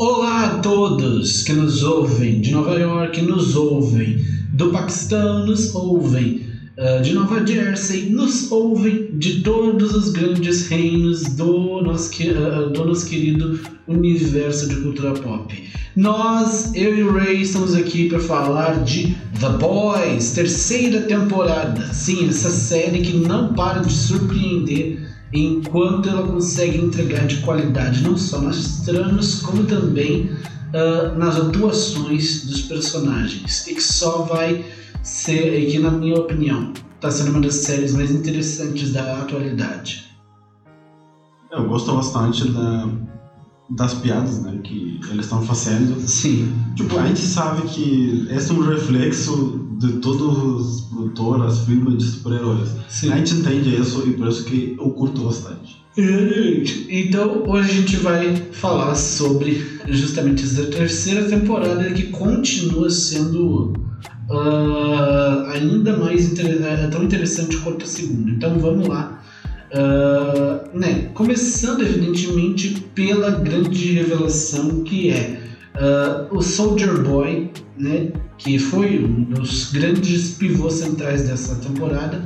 [0.00, 6.46] Olá a todos que nos ouvem de Nova York, nos ouvem do Paquistão, nos ouvem
[6.78, 12.84] uh, de Nova Jersey, nos ouvem de todos os grandes reinos do nosso, uh, do
[12.84, 13.58] nosso querido
[13.88, 15.52] universo de cultura pop.
[15.96, 21.92] Nós, eu e o Ray, estamos aqui para falar de The Boys, terceira temporada.
[21.92, 28.16] Sim, essa série que não para de surpreender enquanto ela consegue entregar de qualidade não
[28.16, 30.30] só nas tramas, como também
[30.68, 33.66] uh, nas atuações dos personagens.
[33.66, 34.64] E que só vai
[35.02, 40.08] ser, e que na minha opinião, está sendo uma das séries mais interessantes da atualidade.
[41.50, 42.88] Eu gosto bastante da,
[43.70, 45.98] das piadas né, que eles estão fazendo.
[46.06, 46.52] Sim.
[46.74, 52.04] Tipo, a gente sabe que esse é um reflexo de todos os produtores, filmes de
[52.04, 52.70] super-heróis.
[53.04, 55.78] A gente entende isso e por isso que eu curto bastante.
[56.88, 63.72] Então, hoje a gente vai falar sobre justamente essa terceira temporada que continua sendo
[64.30, 68.30] uh, ainda mais inter é, tão interessante quanto a segunda.
[68.30, 69.22] Então, vamos lá.
[69.72, 71.10] Uh, né?
[71.14, 75.40] Começando, evidentemente, pela grande revelação que é
[75.74, 78.12] uh, o Soldier Boy, né?
[78.38, 82.24] que foi um dos grandes pivôs centrais dessa temporada,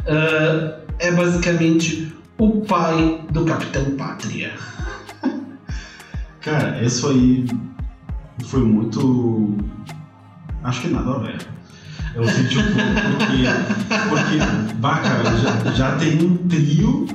[0.00, 4.52] uh, é basicamente o pai do Capitão Pátria.
[6.40, 7.46] Cara, isso aí
[8.44, 9.58] foi muito.
[10.62, 11.38] Acho que nada a ver.
[12.14, 12.38] Eu um pouco
[13.18, 13.42] porque.
[14.08, 17.06] Porque, bah, cara, já, já tem um trio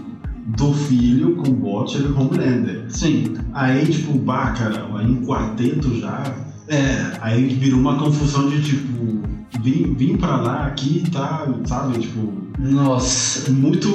[0.57, 2.85] do filho com o Bot e Homelander.
[2.89, 3.35] Sim.
[3.53, 9.21] Aí, tipo, bah, cara, aí um quarteto já é, aí virou uma confusão de tipo,
[9.61, 11.99] vim, vim pra lá, aqui e tá, sabe?
[11.99, 12.33] Tipo.
[12.59, 13.51] Nossa.
[13.51, 13.89] Muito.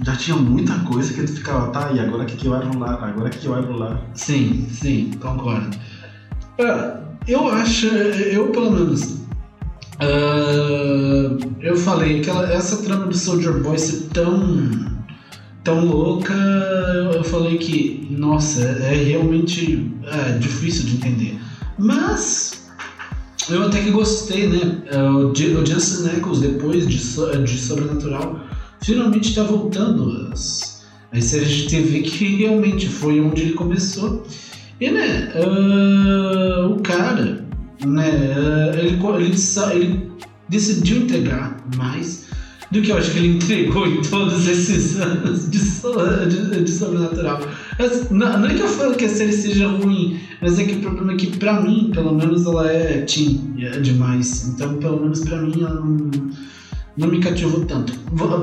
[0.00, 3.02] Já tinha muita coisa que tu ficava, tá, e agora o que, que vai rolar?
[3.02, 4.02] Agora o que, que vai rolar?
[4.14, 5.76] Sim, sim, concordo.
[6.58, 9.22] Uh, eu acho, eu pelo menos.
[9.94, 14.94] Uh, eu falei que ela, essa trama do Soldier Boy ser tão
[15.64, 16.34] tão louca,
[17.14, 21.40] eu falei que, nossa, é realmente é, difícil de entender.
[21.78, 22.64] Mas
[23.50, 24.82] eu até que gostei, né?
[24.86, 28.40] É, o Jensen Ackles, depois de, de Sobrenatural,
[28.82, 34.26] finalmente está voltando às, às séries de TV que realmente foi onde ele começou.
[34.80, 37.46] E, né, uh, o cara,
[37.84, 39.36] né, uh, ele, ele,
[39.72, 40.10] ele
[40.48, 42.24] decidiu entregar mais
[42.74, 47.40] do que eu acho que ele entregou em todos esses anos de, de, de sobrenatural.
[47.78, 50.74] Mas, não, não, é que eu falo que a série seja ruim, mas é que
[50.74, 54.48] o problema é que, pra mim, pelo menos, ela é teen é demais.
[54.48, 56.10] Então, pelo menos pra mim, ela não,
[56.96, 57.92] não me cativou tanto.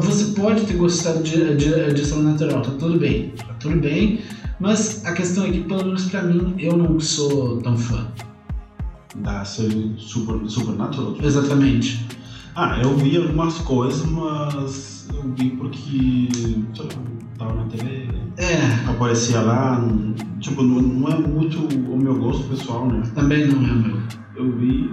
[0.01, 4.21] Você pode ter gostado de, de, de sobrenatural, tá tudo bem, tá tudo bem.
[4.61, 8.07] Mas a questão é que, pelo menos pra mim, eu não sou tão fã.
[9.15, 11.17] Da série super, Supernatural?
[11.21, 12.20] Exatamente.
[12.55, 16.27] Ah, eu vi algumas coisas, mas eu vi porque,
[16.73, 16.91] sei lá,
[17.37, 18.89] tava na TV, é.
[18.89, 19.81] aparecia lá,
[20.39, 23.03] tipo, não, não é muito o meu gosto pessoal, né?
[23.15, 23.97] Também não é o meu.
[24.35, 24.89] Eu vi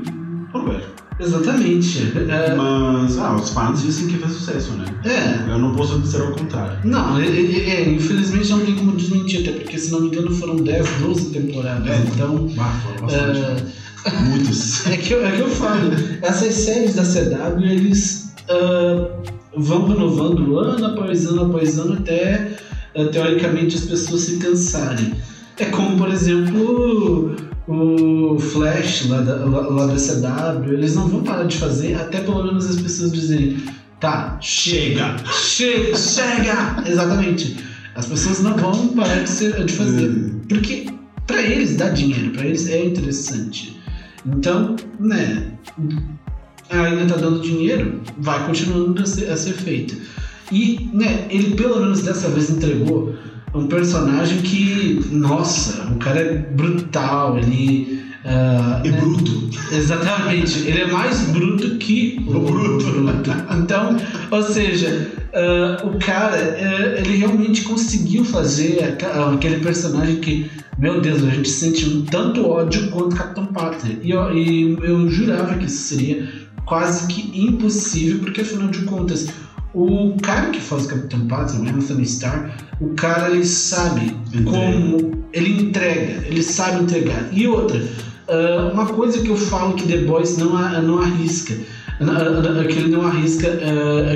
[0.52, 0.84] por ver.
[1.20, 2.12] Exatamente.
[2.28, 2.54] É...
[2.54, 4.84] Mas, ah, os fãs dizem que fez sucesso, né?
[5.04, 5.50] É.
[5.50, 6.78] Eu não posso dizer o contrário.
[6.84, 10.32] Não, é, é, é, infelizmente não tem como desmentir, até porque, se não me engano,
[10.32, 11.88] foram 10, 12 temporadas.
[11.88, 12.48] É, então.
[12.58, 13.64] Ah, foram bastante.
[14.28, 14.86] Muitos.
[14.86, 15.92] é, que eu, é que eu falo,
[16.22, 19.10] essas séries da CW, eles uh,
[19.56, 22.56] vão renovando ano após ano após ano até,
[22.94, 25.14] uh, teoricamente, as pessoas se cansarem.
[25.58, 31.44] É como, por exemplo, o Flash lá da, lá da CW, eles não vão parar
[31.44, 33.58] de fazer até pelo menos as pessoas dizerem
[34.00, 36.82] tá, chega, chega, chega!
[36.87, 37.56] Exatamente.
[37.94, 40.06] As pessoas não vão parar de, ser, de fazer.
[40.06, 40.48] É.
[40.48, 40.87] Porque
[41.26, 43.78] para eles dá dinheiro, para eles é interessante.
[44.27, 45.53] Então, né,
[46.71, 49.97] ainda tá dando dinheiro, vai continuando a ser, a ser feito.
[50.51, 53.15] E, né, ele pelo menos dessa vez entregou
[53.55, 57.98] um personagem que, nossa, o cara é brutal, ele.
[58.25, 59.00] Uh, é né?
[59.00, 59.49] bruto.
[59.73, 62.85] Exatamente, ele é mais bruto que o bruto.
[62.91, 63.31] bruto.
[63.59, 63.97] Então,
[64.31, 68.97] ou seja, uh, o cara, uh, ele realmente conseguiu fazer
[69.35, 73.99] aquele personagem que meu Deus, a gente sente tanto ódio quanto Capitão Pátria.
[74.00, 76.29] E eu, e eu jurava que isso seria
[76.64, 79.29] quase que impossível, porque afinal de contas,
[79.75, 82.50] o cara que faz o Capitão Pátria, o Anthony Starr,
[82.81, 84.50] o cara ele sabe entrega.
[84.50, 87.29] como ele entrega, ele sabe entregar.
[87.32, 87.82] E outra,
[88.28, 90.50] uh, uma coisa que eu falo que The Boys não,
[90.82, 93.48] não arrisca, uh, que ele não arrisca,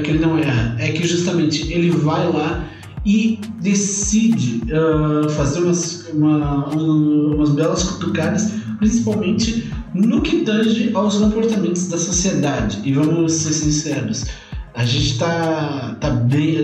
[0.04, 2.64] que ele não erra, é que justamente ele vai lá
[3.04, 5.72] e decide uh, fazer uma,
[6.12, 12.80] uma, algumas belas cutucadas, principalmente no que tange aos comportamentos da sociedade.
[12.84, 14.26] E vamos ser sinceros,
[14.74, 16.58] a gente tá, tá bem.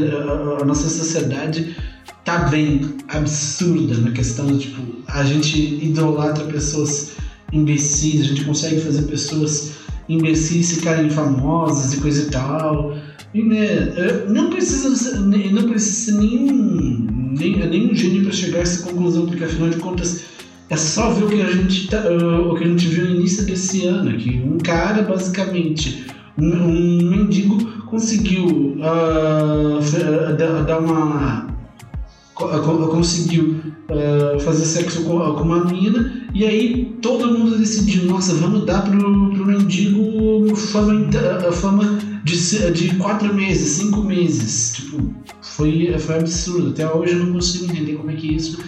[0.61, 1.77] A nossa sociedade
[2.25, 7.13] tá bem absurda na questão tipo, a gente idolatra pessoas
[7.53, 9.73] imbecis, a gente consegue fazer pessoas
[10.09, 12.97] imbecis ficarem famosas e coisa e tal.
[13.35, 17.07] E, né, não precisa, não precisa ser nenhum,
[17.39, 20.25] nem, nenhum gênio para chegar a essa conclusão, porque afinal de contas
[20.71, 23.45] é só ver o que a gente, tá, o que a gente viu no início
[23.45, 26.07] desse ano, que um cara basicamente,
[26.39, 29.81] um, um mendigo conseguiu uh,
[30.67, 31.58] dar uma
[32.39, 38.65] conseguiu uh, fazer sexo com, com, uma mina e aí todo mundo decidiu, nossa, vamos
[38.65, 41.11] dar pro, pro mendigo fama,
[41.53, 44.77] fama de, de quatro meses, cinco meses.
[44.77, 46.71] Tipo, foi, foi absurdo.
[46.71, 48.63] Até hoje eu não consigo entender como é que isso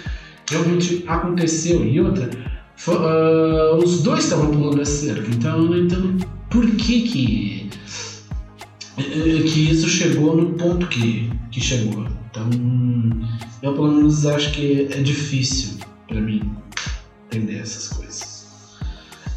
[0.51, 1.85] realmente aconteceu.
[1.85, 2.29] E outra,
[2.77, 7.71] foi, uh, os dois estavam pulando a cerca, então não entendo por que que,
[8.99, 12.07] eh, que isso chegou no ponto que, que chegou.
[12.31, 12.49] Então,
[13.63, 16.43] eu pelo menos acho que é difícil para mim
[17.27, 18.41] entender essas coisas.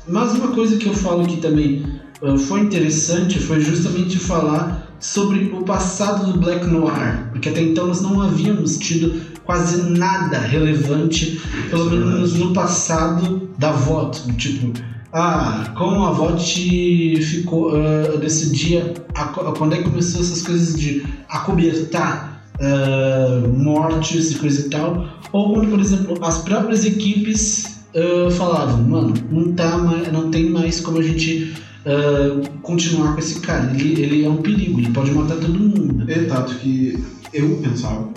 [0.07, 1.85] Mas uma coisa que eu falo que também
[2.21, 7.87] uh, foi interessante foi justamente falar sobre o passado do Black Noir, porque até então
[7.87, 14.71] nós não havíamos tido quase nada relevante, pelo menos no passado da VOT, tipo,
[15.11, 21.05] ah, como a VOT ficou, uh, decidia a, quando é que começou essas coisas de
[21.27, 28.31] acobertar uh, mortes e coisa e tal, ou quando, por exemplo, as próprias equipes uh,
[28.31, 31.53] falavam, mano, não, tá mais, não tem mais como a gente
[31.85, 36.03] uh, continuar com esse cara, ele, ele é um perigo, ele pode matar todo mundo.
[36.09, 37.03] É tanto que
[37.33, 38.09] eu pensava,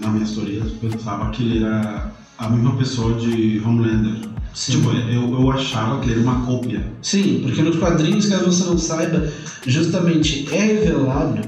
[0.00, 4.28] na minha história, eu pensava que ele era a mesma pessoa de Homelander.
[4.52, 4.72] Sim.
[4.72, 6.84] Tipo, eu, eu achava que ele era uma cópia.
[7.02, 9.32] Sim, porque nos quadrinhos, caso você não saiba,
[9.64, 11.40] justamente é revelado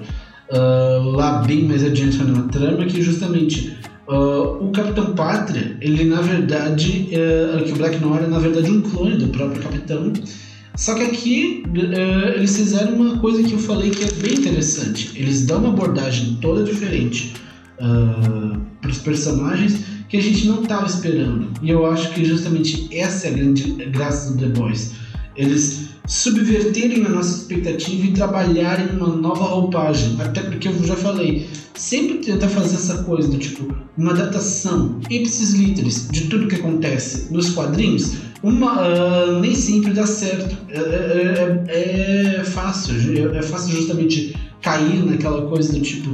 [0.53, 3.77] uh, lá bem mais adiante na trama que justamente
[4.09, 8.71] uh, o Capitão Pátria, ele na verdade, uh, que o Black Noir é na verdade
[8.71, 10.13] um clone do próprio Capitão.
[10.77, 15.13] Só que aqui uh, eles fizeram uma coisa que eu falei que é bem interessante.
[15.15, 17.35] Eles dão uma abordagem toda diferente
[17.79, 21.49] uh, para os personagens que a gente não estava esperando.
[21.63, 24.93] E eu acho que justamente essa é a grande graça do The Boys.
[25.37, 30.17] Eles subverterem a nossa expectativa e trabalharem uma nova roupagem.
[30.21, 35.55] Até porque eu já falei, sempre tenta fazer essa coisa do tipo, uma adaptação ipsis
[35.55, 40.57] literis de tudo que acontece nos quadrinhos, uma, uh, nem sempre dá certo.
[40.69, 46.13] É, é, é, é fácil, é fácil justamente cair naquela coisa do tipo,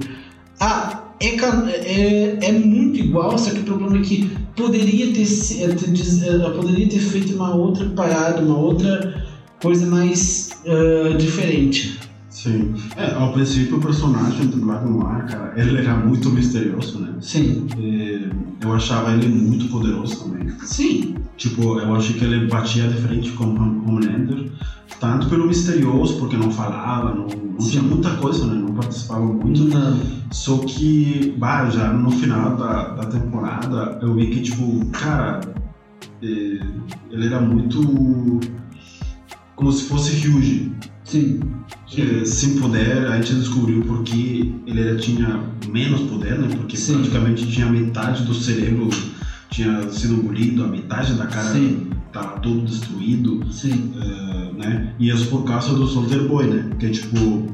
[0.60, 6.52] ah, é, é, é, muito igual, só que o problema é que poderia ter, ter,
[6.54, 9.26] poderia ter feito uma outra parada, uma outra
[9.60, 11.98] coisa mais uh, diferente.
[12.30, 12.72] Sim.
[12.96, 17.14] É, ao princípio o personagem do Black Noir, cara, ele era muito misterioso, né?
[17.20, 17.66] Sim.
[17.76, 18.28] E
[18.62, 20.48] eu achava ele muito poderoso também.
[20.62, 21.16] Sim.
[21.38, 24.50] Tipo, eu achei que ele batia de frente com o Homelander,
[24.98, 28.54] tanto pelo misterioso, porque não falava, não, não tinha muita coisa, né?
[28.54, 29.62] Não participava muito.
[29.64, 30.00] Não.
[30.32, 35.40] Só que, bah, já no final da, da temporada, eu vi que, tipo, cara,
[36.20, 36.60] eh,
[37.10, 38.40] ele era muito
[39.54, 40.72] como se fosse Huge.
[41.04, 41.40] Sim.
[41.96, 46.48] É, sem poder, a gente descobriu porque ele tinha menos poder, né?
[46.54, 46.94] Porque Sim.
[46.94, 48.90] praticamente tinha metade do cérebro
[49.50, 51.58] tinha sido engolido, a metade da cara
[52.06, 53.92] estava todo destruído, Sim.
[53.96, 54.94] Uh, né?
[54.98, 56.66] E isso por causa do Soldier Boy, né?
[56.68, 57.46] Porque tipo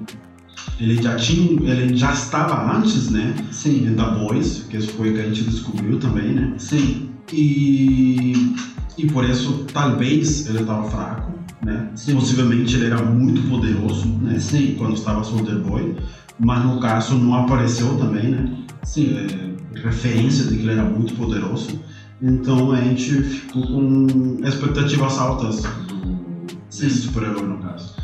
[0.80, 3.34] ele já tinha, ele já estava antes, né?
[3.50, 3.94] Sim.
[3.94, 6.54] Da Boys, que isso foi que a gente descobriu também, né?
[6.58, 7.10] Sim.
[7.32, 8.54] E
[8.96, 11.34] e por isso talvez ele estava fraco
[11.64, 11.88] né?
[11.94, 12.14] Sim.
[12.14, 14.38] Possivelmente ele era muito poderoso, né?
[14.38, 14.74] Sim.
[14.76, 15.96] Quando estava Soldier Boy,
[16.38, 18.52] mas no caso não apareceu também, né?
[18.82, 19.16] Sim.
[19.16, 21.80] É, referência de que ele era muito poderoso.
[22.22, 27.94] Então a gente ficou com expectativas altas do super-herói no caso.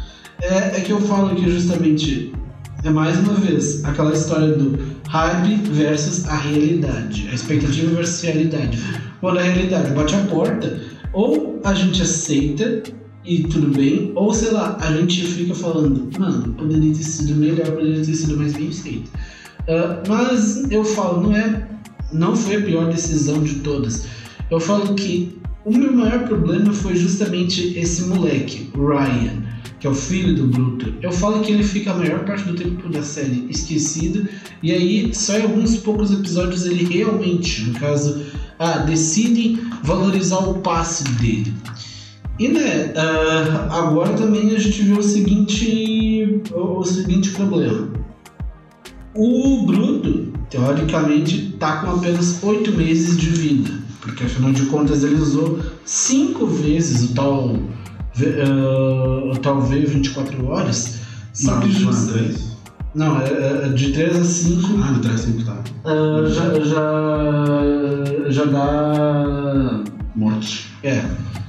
[0.42, 2.32] É, é que eu falo que justamente
[2.82, 8.32] é mais uma vez aquela história do hype versus a realidade, a expectativa versus a
[8.32, 8.78] realidade.
[9.20, 10.80] Quando a realidade bate a porta,
[11.12, 12.82] ou a gente aceita
[13.24, 17.66] e tudo bem, ou sei lá, a gente fica falando, mano, poderia ter sido melhor,
[17.66, 19.10] poderia ter sido mais bem feito.
[19.68, 21.68] Uh, mas eu falo, não é,
[22.12, 24.06] não foi a pior decisão de todas.
[24.50, 29.42] Eu falo que o meu maior problema foi justamente esse moleque, Ryan,
[29.78, 30.94] que é o filho do Bruto.
[31.02, 34.26] Eu falo que ele fica a maior parte do tempo da série esquecido,
[34.62, 38.24] e aí só em alguns poucos episódios ele realmente, no caso
[38.58, 38.86] ah,
[39.82, 41.54] valorizar o passe dele.
[42.38, 47.90] E né, uh, agora também a gente vê o seguinte, o, seguinte problema.
[49.14, 55.16] O Bruto, teoricamente, está com apenas oito meses de vida, porque afinal de contas ele
[55.16, 61.00] usou cinco vezes o tal, uh, o tal V24 horas.
[61.32, 62.10] Só que just...
[62.94, 64.68] Não, é, é de 3 a 5.
[64.82, 65.62] Ah, de 3 a 5 tá.
[65.84, 69.84] Uh, já, já, já dá.
[70.16, 70.66] Morte.
[70.82, 71.04] É.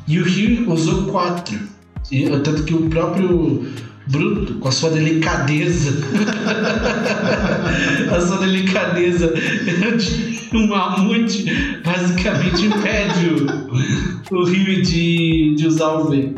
[0.08, 1.58] E o Rio usou 4.
[2.44, 3.66] Tanto que o próprio
[4.08, 5.92] Bruto, com a sua delicadeza,
[8.12, 9.34] a sua delicadeza.
[10.52, 11.46] De um mamute,
[11.84, 13.46] basicamente impede
[14.32, 16.34] o, o Rio de, de usar o V.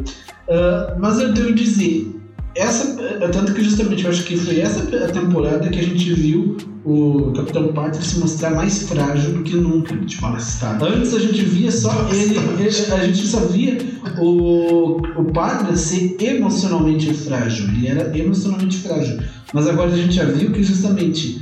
[0.47, 2.13] Uh, mas eu devo dizer,
[2.55, 2.95] essa,
[3.31, 7.31] tanto que justamente eu acho que foi essa a temporada que a gente viu o
[7.33, 9.95] Capitão Pátria se mostrar mais frágil do que nunca.
[9.95, 10.85] Tipo, Anastácio.
[10.85, 13.77] Antes a gente via só ele, ele, a gente só via
[14.19, 17.67] o, o Pátria ser emocionalmente frágil.
[17.69, 19.19] Ele era emocionalmente frágil.
[19.53, 21.41] Mas agora a gente já viu que justamente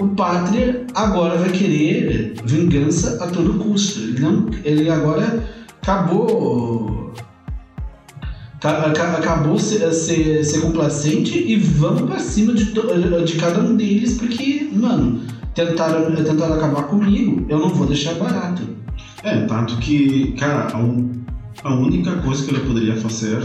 [0.00, 4.00] o Pátria agora vai querer vingança a todo custo.
[4.00, 5.42] Ele, não, ele agora
[5.80, 7.12] acabou
[8.68, 14.68] acabou ser, ser, ser complacente e vamos pra cima de, de cada um deles, porque,
[14.72, 15.20] mano,
[15.54, 18.62] tentaram, tentaram acabar comigo, eu não vou deixar barato.
[19.24, 23.42] É, tanto que, cara, a, a única coisa que ele poderia fazer,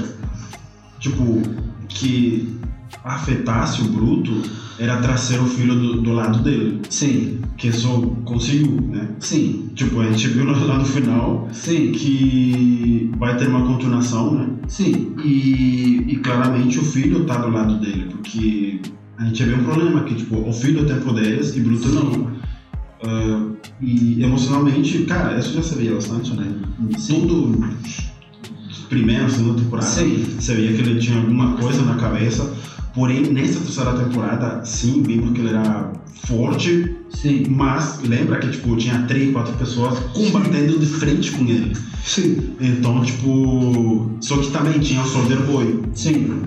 [1.00, 1.42] tipo,
[1.88, 2.58] que
[3.04, 4.42] afetasse o Bruto
[4.80, 6.82] era trazer o filho do, do lado dele.
[6.90, 7.40] Sim.
[7.58, 9.10] Que só conseguiu, né?
[9.20, 9.70] Sim.
[9.74, 11.92] Tipo, a gente viu lá no final Sim.
[11.92, 14.50] que vai ter uma continuação, né?
[14.68, 15.16] Sim.
[15.24, 18.80] E, e claramente o filho tá do lado dele, porque
[19.18, 21.96] a gente vê um problema que, tipo, o filho tem poderes e Bruto Sim.
[21.96, 22.38] não.
[23.00, 26.52] Uh, e emocionalmente, cara, isso já se via bastante, né?
[26.98, 27.28] Sim.
[27.28, 27.68] Tudo
[28.90, 30.24] primeira, segunda temporada, Sim.
[30.40, 32.54] você via que ele tinha alguma coisa na cabeça
[32.98, 35.94] Porém, nessa terceira temporada, sim, vimos que ele era
[36.26, 37.46] forte, sim.
[37.48, 40.80] mas lembra que tipo, tinha três, quatro pessoas combatendo sim.
[40.80, 41.78] de frente com ele.
[42.04, 42.56] Sim.
[42.60, 44.10] Então, tipo.
[44.20, 45.84] Só que também tinha o Soldier Boy.
[45.94, 46.42] Sim.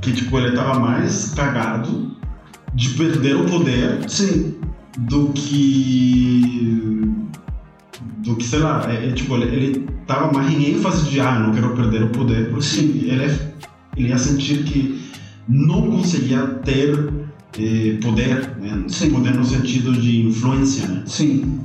[0.00, 2.12] Que tipo, ele tava mais cagado
[2.72, 4.08] de perder o poder.
[4.08, 4.54] Sim.
[4.96, 6.70] Do que.
[8.18, 11.40] Do que, sei lá, é, é, tipo, ele, ele tava mais em ênfase de ah,
[11.40, 13.00] não quero perder o poder, porque Sim.
[13.02, 13.52] ele, é,
[13.96, 15.05] ele ia sentir que
[15.48, 16.92] não conseguia ter
[17.58, 18.86] eh, poder, né?
[19.12, 21.02] poder no sentido de influência, né?
[21.06, 21.60] Sim.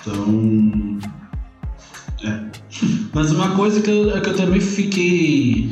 [0.00, 0.98] Então,
[2.22, 2.46] é.
[3.12, 5.70] Mas uma coisa que eu, que eu também fiquei,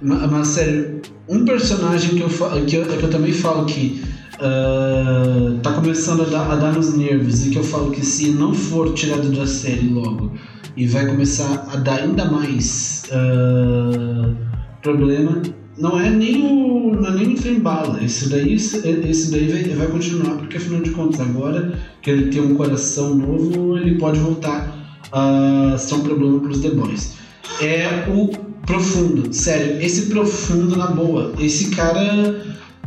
[0.00, 4.02] mas sério, um personagem que eu, que eu, que eu também falo que
[4.36, 8.30] uh, tá começando a dar, a dar nos nervos e que eu falo que se
[8.30, 10.32] não for tirado da série logo
[10.76, 14.36] e vai começar a dar ainda mais uh,
[14.82, 15.42] problema
[15.78, 18.02] não é nem o, não é nem o trem bala.
[18.02, 22.40] Esse daí, esse daí vai, vai continuar, porque afinal de contas, agora que ele tem
[22.40, 24.74] um coração novo, ele pode voltar
[25.12, 27.14] a ser um problema para os The Boys.
[27.60, 28.28] É o
[28.66, 31.32] profundo, sério, esse profundo na boa.
[31.38, 32.34] Esse cara,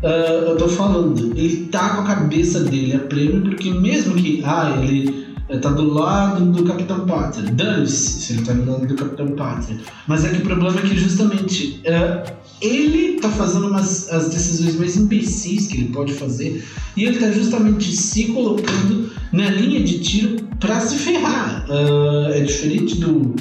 [0.04, 4.42] uh, eu tô falando, ele tá com a cabeça dele a prêmio, porque mesmo que,
[4.44, 5.30] ah, ele
[5.62, 7.52] tá do lado do Capitão Pátria.
[7.52, 9.78] Dane-se se ele tá do lado do Capitão Pátria.
[10.08, 14.76] Mas é que o problema é que justamente uh, ele tá fazendo umas, as decisões
[14.76, 16.64] mais imbecis que ele pode fazer
[16.96, 21.66] e ele tá justamente se colocando na linha de tiro para se ferrar.
[21.70, 23.34] Uh, é diferente do,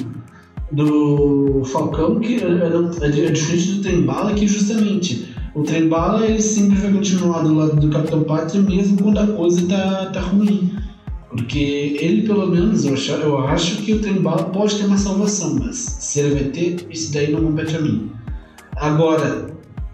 [0.71, 6.77] do Falcão, que é, é, é diferente do Trembala, que justamente o Trembala ele sempre
[6.77, 10.71] vai continuar do lado do Capitão Pátria mesmo quando a coisa tá, tá ruim.
[11.29, 15.57] Porque ele, pelo menos, eu acho, eu acho que o Trembala pode ter uma salvação,
[15.59, 18.09] mas se ele vai ter, isso daí não compete a mim.
[18.79, 19.47] Agora,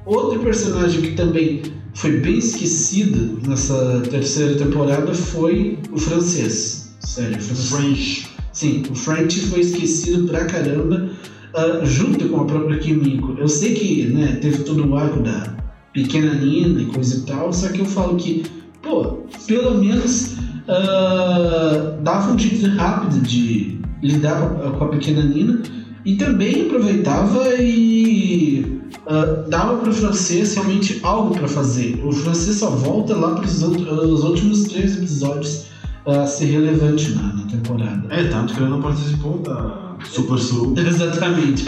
[0.06, 1.64] outro personagem que também
[1.96, 6.96] foi bem esquecido nessa terceira temporada foi o francês.
[7.00, 8.28] Sério, o French.
[8.52, 11.10] Sim, o French foi esquecido pra caramba,
[11.54, 13.36] uh, junto com a própria Kimiko.
[13.38, 15.56] Eu sei que né, teve todo o arco da
[15.94, 18.44] pequena Nina e coisa e tal, só que eu falo que,
[18.82, 20.34] pô, pelo menos
[20.68, 25.62] uh, dava um jeito rápido de lidar com a, pequena Nina
[26.06, 32.00] e também aproveitava e uh, dava para o francês realmente algo para fazer.
[32.06, 35.66] O francês só volta lá para os últimos três episódios
[36.06, 38.08] a ser relevante na, na, temporada.
[38.14, 40.76] É, tanto que ele não participou da Super Sul.
[40.78, 41.66] Exatamente.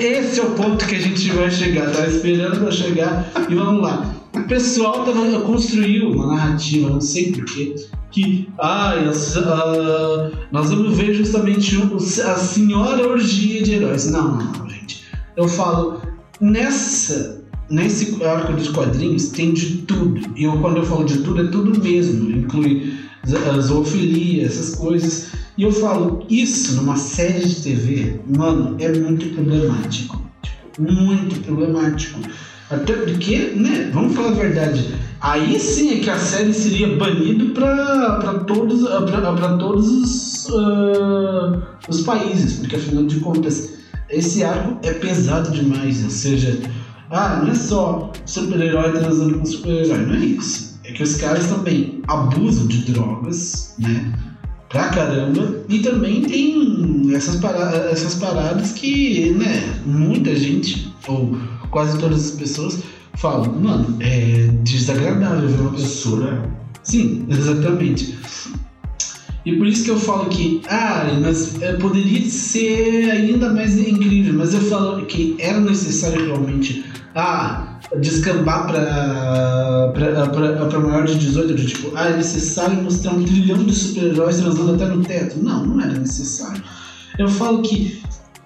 [0.00, 1.90] Esse é o ponto que a gente vai chegar.
[1.90, 4.14] Tava esperando para chegar e vamos lá.
[4.34, 7.74] O pessoal tava, construiu uma narrativa, não sei porquê,
[8.10, 11.76] que ah, uh, nós vamos ver justamente
[12.24, 14.10] a senhora orgia de heróis.
[14.10, 15.04] Não, não, não, gente.
[15.36, 16.00] Eu falo,
[16.40, 20.20] nessa, nesse arco dos quadrinhos tem de tudo.
[20.36, 22.30] E eu, quando eu falo de tudo, é tudo mesmo.
[22.30, 22.94] Inclui
[23.60, 25.30] zoofilia, essas coisas.
[25.56, 30.20] E eu falo, isso numa série de TV, mano, é muito problemático.
[30.42, 32.20] Tipo, muito problemático.
[32.70, 37.50] Até porque, né, vamos falar a verdade, aí sim é que a série seria banido
[37.50, 43.74] para todos, pra, todos os, uh, os países, porque afinal de contas,
[44.08, 46.58] esse arco é pesado demais, ou seja,
[47.10, 50.80] ah, não é só super-herói transando com super-herói, não é isso.
[50.84, 54.12] É que os caras também abusam de drogas, né?
[54.68, 55.64] Pra caramba.
[55.68, 61.36] E também tem essas, paradas, essas paradas que, né, muita gente, ou
[61.70, 62.78] quase todas as pessoas,
[63.14, 66.42] falam, mano, é desagradável ver uma pessoa.
[66.82, 68.18] Sim, exatamente.
[69.44, 74.32] E por isso que eu falo que, ah, mas é, poderia ser ainda mais incrível,
[74.34, 76.82] mas eu falo que era necessário realmente,
[77.14, 79.92] ah, descambar para
[80.80, 84.86] maior de 18, de tipo, ah, é necessário mostrar um trilhão de super-heróis transando até
[84.86, 85.42] no teto.
[85.42, 86.62] Não, não era necessário.
[87.18, 88.02] Eu falo que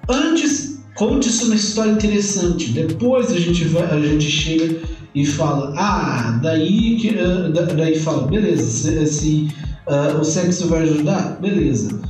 [0.08, 4.80] antes conte isso uma história interessante, depois a gente, vai, a gente chega
[5.14, 9.48] e fala, ah, daí que uh, daí fala, beleza, se, se
[9.86, 12.00] uh, o sexo vai ajudar, beleza.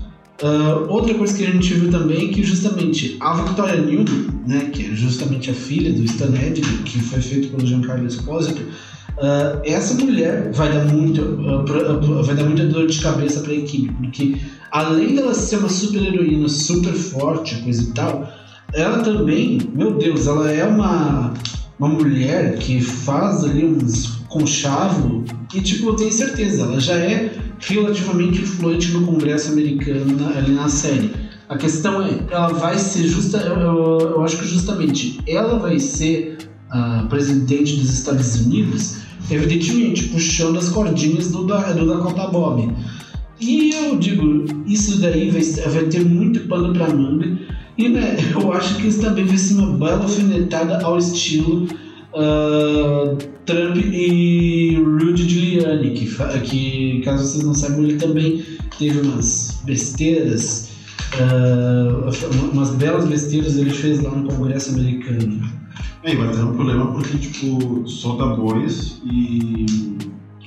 [0.41, 4.71] Uh, outra coisa que a gente viu também é que justamente a Victoria Newman, né,
[4.73, 9.61] que é justamente a filha do Stan Edgar, que foi feito pelo Giancarlo Esposito, uh,
[9.65, 13.57] essa mulher vai dar muito, uh, pra, vai dar muita dor de cabeça para a
[13.57, 14.37] equipe, porque
[14.71, 18.33] além dela ser uma super heroína, super forte, coisa e tal,
[18.75, 21.35] ela também, meu Deus, ela é uma
[21.79, 27.33] uma mulher que faz ali uns conchavo e tipo eu tenho certeza, ela já é
[27.61, 31.11] relativamente influente no Congresso americano ali na série.
[31.49, 35.79] A questão é, ela vai ser justa, eu, eu, eu acho que justamente ela vai
[35.79, 36.37] ser
[36.71, 38.99] a presidente dos Estados Unidos,
[39.31, 42.71] evidentemente puxando as cordinhas do, do Dakota Bob.
[43.41, 47.39] E eu digo, isso daí vai, vai ter muito pano para manga.
[47.79, 51.69] E né, eu acho que isso também vai ser uma bela alfinetada ao estilo
[52.13, 56.07] uh, Trump e Rudy Giuliani, que,
[56.41, 58.45] que caso vocês não saibam, ele também
[58.77, 60.71] teve umas besteiras,
[61.21, 65.41] uh, umas belas besteiras ele fez lá no Congresso americano.
[66.03, 69.67] É, vai ter um problema porque, tipo, só bois e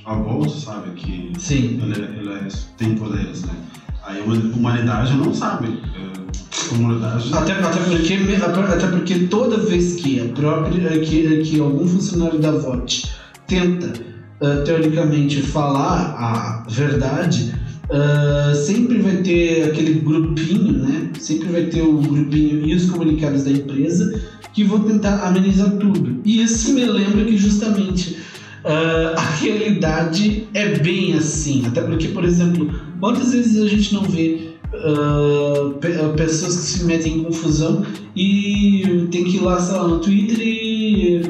[0.04, 1.80] a bolsa, sabe, que Sim.
[1.82, 3.54] Ela, ela tem poderes, né?
[4.04, 5.80] Aí a humanidade não sabe.
[5.94, 6.12] É,
[7.32, 8.18] Até, até, porque,
[8.72, 13.08] até porque toda vez que a própria que, que algum funcionário da VOT
[13.46, 13.92] tenta
[14.40, 17.54] uh, teoricamente falar a verdade,
[17.84, 21.10] uh, sempre vai ter aquele grupinho, né?
[21.18, 24.20] Sempre vai ter o grupinho e os comunicados da empresa
[24.52, 26.20] que vão tentar amenizar tudo.
[26.24, 28.18] E isso me lembra que justamente
[28.64, 31.64] uh, a realidade é bem assim.
[31.66, 34.51] Até porque, por exemplo, quantas vezes a gente não vê
[34.82, 37.84] uh, pessoas que se metem em confusão
[38.16, 41.22] e tem que ir lá, sei lá, no Twitter e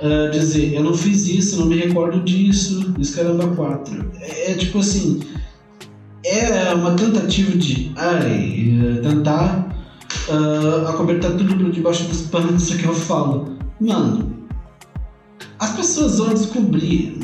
[0.00, 4.10] uh, dizer eu não fiz isso, não me recordo disso, isso caramba quatro.
[4.20, 5.20] É, é tipo assim,
[6.24, 9.74] é uma tentativa de ai, tentar
[10.28, 13.56] uh, acobertar tudo por debaixo dos panos que eu falo.
[13.80, 14.38] Mano,
[15.58, 17.18] as pessoas vão descobrir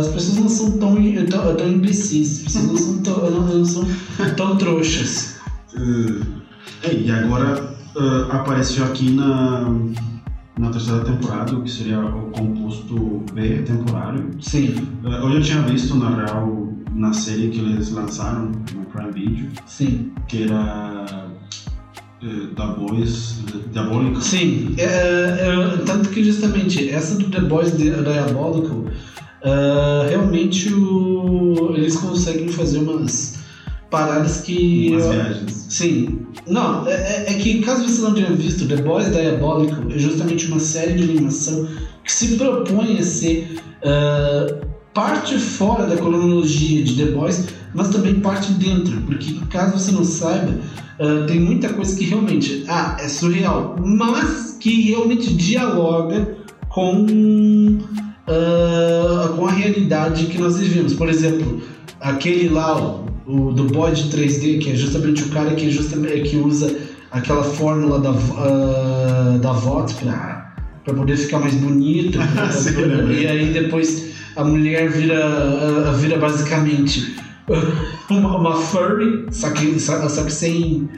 [0.00, 0.96] as pessoas não são tão,
[1.30, 3.86] tão, tão imbecis, as pessoas não são tão, não, são
[4.36, 5.36] tão trouxas.
[5.74, 6.24] Uh,
[6.92, 9.68] e agora uh, apareceu aqui na,
[10.58, 14.30] na terceira temporada, o que seria o composto B temporário.
[14.40, 14.74] Sim.
[15.02, 19.48] Uh, eu já tinha visto, na real, na série que eles lançaram no Prime Video.
[19.66, 20.12] Sim.
[20.28, 21.24] Que era
[22.56, 24.22] da Boys Diabolical.
[24.22, 28.84] Sim, é, é, tanto que justamente essa do The Boys Diabolical
[29.44, 33.40] Uh, realmente o, eles conseguem fazer umas
[33.90, 34.88] paradas que.
[34.90, 35.66] Umas viagens.
[35.68, 36.18] Sim.
[36.46, 40.46] Não, é, é, é, que caso você não tenha visto, The Boys Diabolical é justamente
[40.46, 41.68] uma série de animação
[42.02, 48.20] que se propõe a ser uh, parte fora da cronologia de The Boys, mas também
[48.20, 50.52] parte dentro, porque caso você não saiba,
[51.00, 56.36] uh, tem muita coisa que realmente ah, é surreal, mas que realmente dialoga
[56.68, 57.06] com
[58.28, 60.94] uh, com a realidade que nós vivemos.
[60.94, 61.62] Por exemplo,
[62.00, 66.36] aquele lá, o, o do bode 3D, que é justamente o cara que, justamente, que
[66.36, 66.74] usa
[67.10, 70.44] aquela fórmula da, uh, da VOT para
[70.84, 72.18] pra poder ficar mais bonito.
[72.34, 73.14] pra- Sim, pra- né?
[73.14, 77.14] e aí depois a mulher vira, ah, vira basicamente
[78.10, 80.88] uma, uma furry, só que, só, só que sem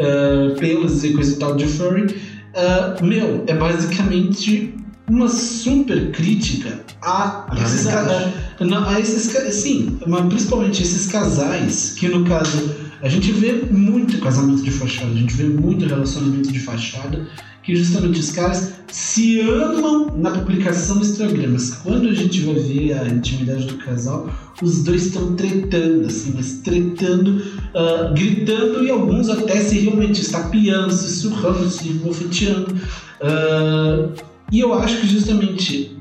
[0.00, 2.06] ah, pelos e coisa e tal de furry.
[2.54, 4.74] Ah, meu, é basicamente
[5.08, 8.32] uma super crítica a, A esses, realidade.
[8.58, 12.70] ca- não, a esses ca- sim, mas principalmente esses casais que no caso
[13.02, 17.26] a gente vê muito casamento de fachada, a gente vê muito relacionamento de fachada,
[17.62, 22.54] que justamente os caras se amam na publicação do Instagram, mas quando a gente vai
[22.54, 24.30] ver a intimidade do casal,
[24.62, 27.42] os dois estão tretando, assim, mas tretando,
[27.74, 32.74] ah, gritando e alguns até se realmente estapeando, se surrando, se bofeteando.
[33.20, 34.08] Ah,
[34.52, 35.96] e eu acho que justamente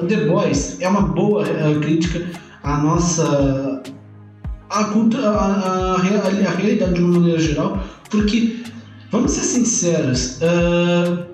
[0.00, 2.24] o The Boys é uma boa ah, crítica
[2.62, 3.82] à nossa.
[4.70, 8.62] à, à, à, rea- à realidade de uma maneira geral, porque,
[9.10, 11.29] vamos ser sinceros, ne-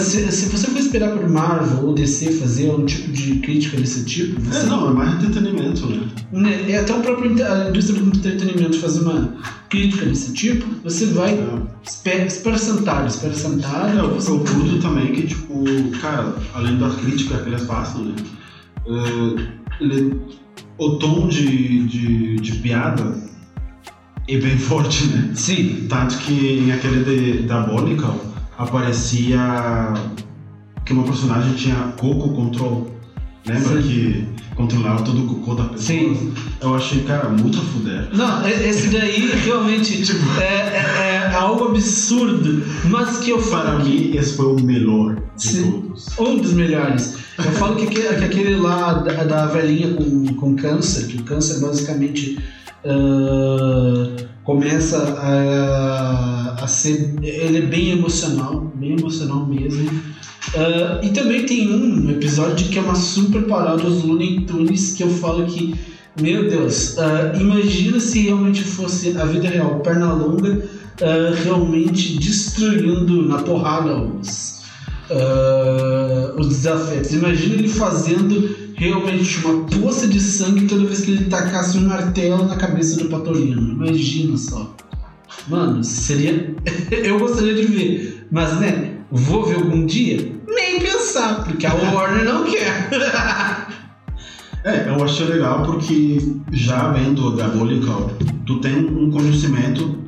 [0.00, 4.04] se, se você for esperar por Marvel ou DC fazer um tipo de crítica desse
[4.04, 6.08] tipo, É, não, é mais entretenimento, né?
[6.32, 9.36] né, e até o próprio a indústria do entretenimento fazer uma
[9.70, 11.62] crítica desse tipo, você vai É.
[11.88, 13.98] espera, espera sentado, espera sentado.
[13.98, 15.64] É, eu curto também que, tipo,
[16.00, 18.14] cara, além da crítica que eles façam, né?
[18.86, 19.42] eh,
[19.80, 20.20] ele-
[20.78, 23.14] o tom de, de, de piada
[24.28, 25.30] é bem forte, né?
[25.34, 28.31] Sim, Tanto que em aquele de Diabolical
[28.62, 29.38] aparecia
[30.84, 32.90] que uma personagem tinha coco control.
[33.46, 33.88] Lembra Sim.
[33.88, 35.98] que controlava todo o cocô da pessoa?
[35.98, 36.32] Sim.
[36.60, 38.08] Eu achei, cara, muito a fuder.
[38.12, 40.04] Não, esse daí realmente
[40.40, 44.60] é, é- é algo absurdo, mas que eu Para falo que mim, esse foi o
[44.60, 45.72] melhor de Sim.
[45.72, 46.18] todos.
[46.20, 47.16] um dos melhores.
[47.38, 51.24] Eu falo que aquele, que aquele lá da, da velhinha com, com câncer, que o
[51.24, 52.38] câncer basicamente
[52.84, 57.14] ah, começa a, a ser.
[57.22, 59.90] Ele é bem emocional, bem emocional mesmo.
[60.54, 65.02] Ah, e também tem um episódio que é uma super paródia dos Looney Tunes que
[65.02, 65.74] eu falo que,
[66.20, 70.62] meu Deus, ah, imagina se realmente fosse a vida real, perna longa,
[71.00, 74.62] ah, realmente destruindo na porrada os,
[76.38, 77.12] os desafetos.
[77.12, 82.44] Imagina ele fazendo realmente uma poça de sangue toda vez que ele tacasse um martelo
[82.46, 83.72] na cabeça do Patolino.
[83.72, 84.74] Imagina só.
[85.48, 86.54] Mano, seria.
[86.90, 90.32] Eu gostaria de ver, mas né, vou ver algum dia?
[90.48, 92.88] Nem pensar, porque a Warner não quer.
[94.64, 96.18] É, eu achei legal porque
[96.52, 98.12] já vendo o Diabolical,
[98.46, 99.98] tu tem um conhecimento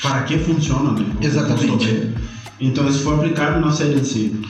[0.00, 1.04] para que funciona, né?
[1.20, 2.10] Exatamente.
[2.58, 4.40] Então isso foi aplicado na série em si.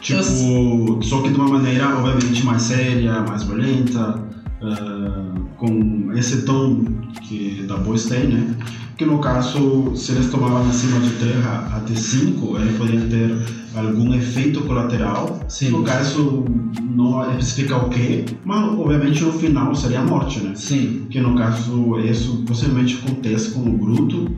[0.00, 4.22] Tipo, só que de uma maneira obviamente mais séria, mais violenta,
[4.62, 6.84] ah, com esse tom
[7.22, 8.56] que da Boys tem, né?
[8.96, 13.36] Que no caso, se eles tomavam acima de terra até 5, ele poderia ter
[13.74, 15.40] algum efeito colateral.
[15.48, 15.70] Sim.
[15.70, 16.44] No caso,
[16.82, 20.52] não especifica o que, mas obviamente no final seria a morte, né?
[20.54, 21.06] Sim.
[21.08, 24.30] Que no caso, isso possivelmente acontece com o Bruto.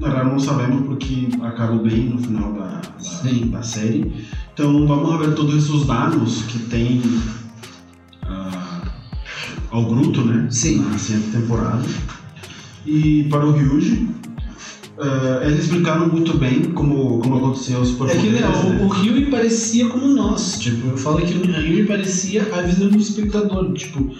[0.00, 4.26] Na verdade, não sabemos porque acabou bem no final da, da, da série.
[4.52, 7.00] Então, vamos ver todos esses danos que tem
[8.22, 8.82] ah,
[9.70, 10.48] ao Bruto, né?
[10.50, 10.80] Sim.
[10.80, 11.84] Na segunda temporada.
[12.84, 14.08] E para o Ryuji,
[14.98, 19.30] ah, eles explicaram muito bem como, como aconteceu os É que superpoderes, né, o, Rio
[19.30, 20.58] parecia como nós.
[20.58, 23.72] Tipo, eu falo que o Rio parecia a visão do espectador.
[23.72, 24.10] Tipo,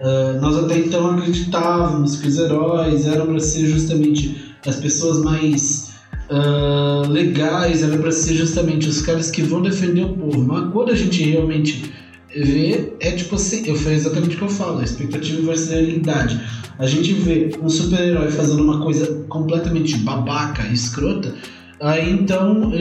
[0.00, 5.96] ah, nós até então acreditávamos que os heróis eram para ser justamente as pessoas mais
[6.28, 10.42] ah, legais, eram para ser justamente os caras que vão defender o povo.
[10.42, 11.92] Mas quando a gente realmente
[12.34, 15.74] vê, é tipo assim, eu falei exatamente o que eu falo, a expectativa versus a
[15.76, 16.40] realidade.
[16.78, 21.32] A gente vê um super-herói fazendo uma coisa completamente babaca, escrota,
[21.80, 22.72] aí então,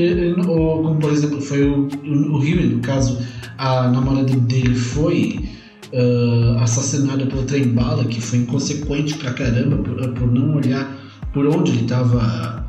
[0.44, 3.20] como por exemplo foi o, o no caso,
[3.58, 5.48] a namorada dele foi
[5.94, 11.05] ah, assassinada pelo trem bala, que foi inconsequente pra caramba por, por não olhar
[11.36, 12.66] por onde ele tava,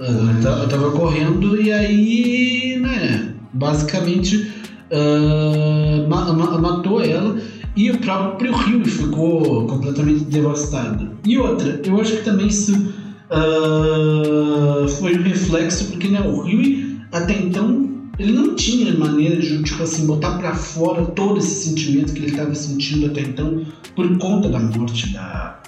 [0.00, 4.50] ah, ta- tava correndo, e aí, né, basicamente
[4.90, 7.36] ah, ma- ma- matou ela
[7.76, 11.10] e o próprio Rio ficou completamente devastado.
[11.26, 12.92] E outra, eu acho que também isso
[13.30, 17.84] ah, foi um reflexo, porque né, o Rio até então
[18.18, 22.30] ele não tinha maneira de tipo assim botar pra fora todo esse sentimento que ele
[22.30, 23.62] estava sentindo até então
[23.94, 25.60] por conta da morte da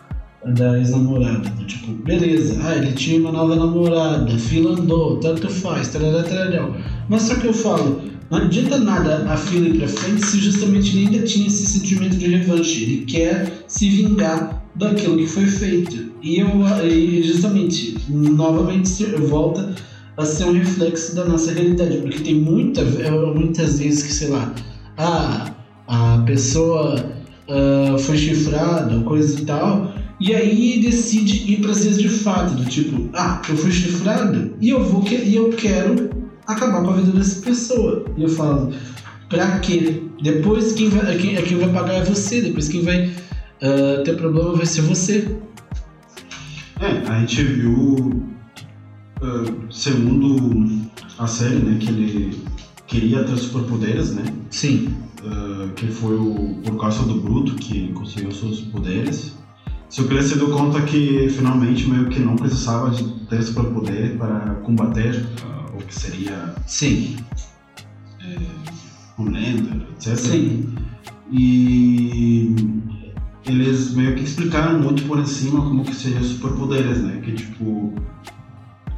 [0.55, 6.23] da ex-namorada, tipo, beleza, ah, ele tinha uma nova namorada, fila andou, tanto faz, tarará,
[6.23, 6.71] tarará.
[7.09, 10.97] Mas só que eu falo, não adianta nada a fila ir pra frente se justamente
[10.97, 12.83] ele ainda tinha esse sentimento de revanche.
[12.83, 16.13] Ele quer se vingar daquilo que foi feito.
[16.23, 16.49] E eu
[16.85, 19.75] e justamente, novamente volta
[20.17, 24.29] a ser um reflexo da nossa realidade, porque tem muita, é, muitas vezes que, sei
[24.29, 24.53] lá,
[24.97, 25.53] ah,
[25.87, 26.97] a pessoa
[27.49, 32.55] uh, foi chifrada, coisa e tal, e aí decide ir para as vias de fato,
[32.55, 36.11] do tipo, ah, eu fui chifrado e eu vou e eu quero
[36.47, 38.05] acabar com a vida dessa pessoa.
[38.17, 38.73] E eu falo,
[39.29, 40.03] pra quê?
[40.21, 44.55] Depois quem vai, quem, quem vai pagar é você, depois quem vai uh, ter problema
[44.55, 45.37] vai ser você.
[46.81, 48.23] É, a gente viu,
[49.23, 52.43] uh, segundo a série, né, que ele
[52.89, 54.25] queria ter superpoderes, né?
[54.51, 54.95] Sim.
[55.23, 59.37] Uh, que foi o, por causa do Bruto que ele conseguiu seus poderes.
[59.97, 65.79] Deu conta que finalmente meio que não precisava de ter superpoder para combater uh, o
[65.79, 66.55] que seria.
[66.67, 67.17] Sim.
[68.21, 68.37] É,
[69.17, 70.17] Homelander, etc.
[70.17, 70.75] Sim.
[71.33, 72.55] E
[73.47, 77.21] eles meio que explicaram muito por cima como que seria superpoderes, né?
[77.25, 77.95] Que tipo,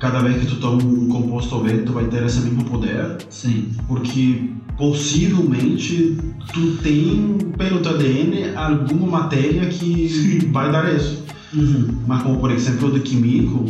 [0.00, 3.18] cada vez que tu toma um composto V, tu vai ter esse mesmo poder.
[3.28, 3.70] Sim.
[3.86, 6.16] Porque possivelmente
[6.52, 11.22] tu tem pelo teu ADN alguma matéria que vai dar isso.
[11.54, 11.98] Uhum.
[12.06, 13.66] Mas como por exemplo o de Kimiko,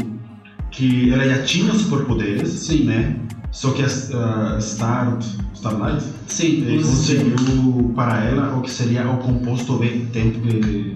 [0.71, 2.85] que ela já tinha superpoderes, Sim.
[2.85, 3.17] né?
[3.51, 5.19] Só que a uh, Star,
[5.53, 10.95] Starlight Sim, conseguiu para ela o que seria o composto V tempo que,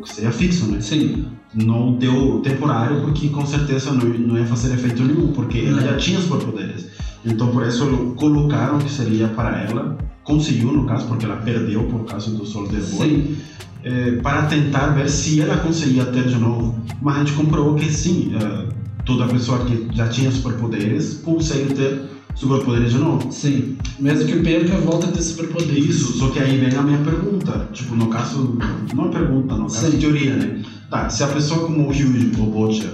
[0.00, 0.80] o, que seria fixo, né?
[0.80, 1.26] Sim.
[1.54, 5.96] Não deu temporário porque com certeza não, não ia fazer efeito nenhum, porque ela já
[5.96, 6.88] tinha superpoderes.
[7.24, 12.04] Então por isso colocaram que seria para ela, conseguiu no caso, porque ela perdeu por
[12.04, 13.36] causa do Soldier Boy,
[13.82, 16.78] eh, para tentar ver se ela conseguia ter de novo.
[17.02, 18.68] Mas a gente comprovou que sim, eh,
[19.04, 22.02] toda pessoa que já tinha superpoderes consegue ter
[22.40, 23.30] superpoderes de novo.
[23.30, 23.76] Sim.
[23.98, 25.84] Mesmo que perca, volta a ter superpoderes.
[25.84, 27.68] Isso, só que aí vem a minha pergunta.
[27.72, 28.56] Tipo, no caso.
[28.94, 29.90] Não é pergunta, no caso Sim.
[29.90, 30.62] de teoria, né?
[30.88, 32.90] Tá, se a pessoa como o Ryuji ou o Butcher,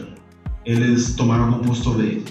[0.67, 2.23] eles tomaram composto V,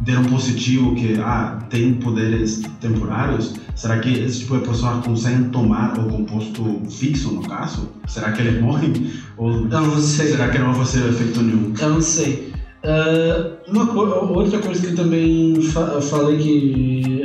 [0.00, 5.98] deram positivo que, ah, tem poderes temporários, será que esse tipo de pessoa conseguem tomar
[5.98, 7.90] o composto fixo, no caso?
[8.06, 9.10] Será que eles morrem?
[9.36, 10.28] Ou Eu não sei.
[10.28, 11.74] será que não vai fazer efeito nenhum?
[11.78, 12.53] Eu não sei.
[12.84, 17.22] Ah, uma co outra coisa que eu também fa falei que.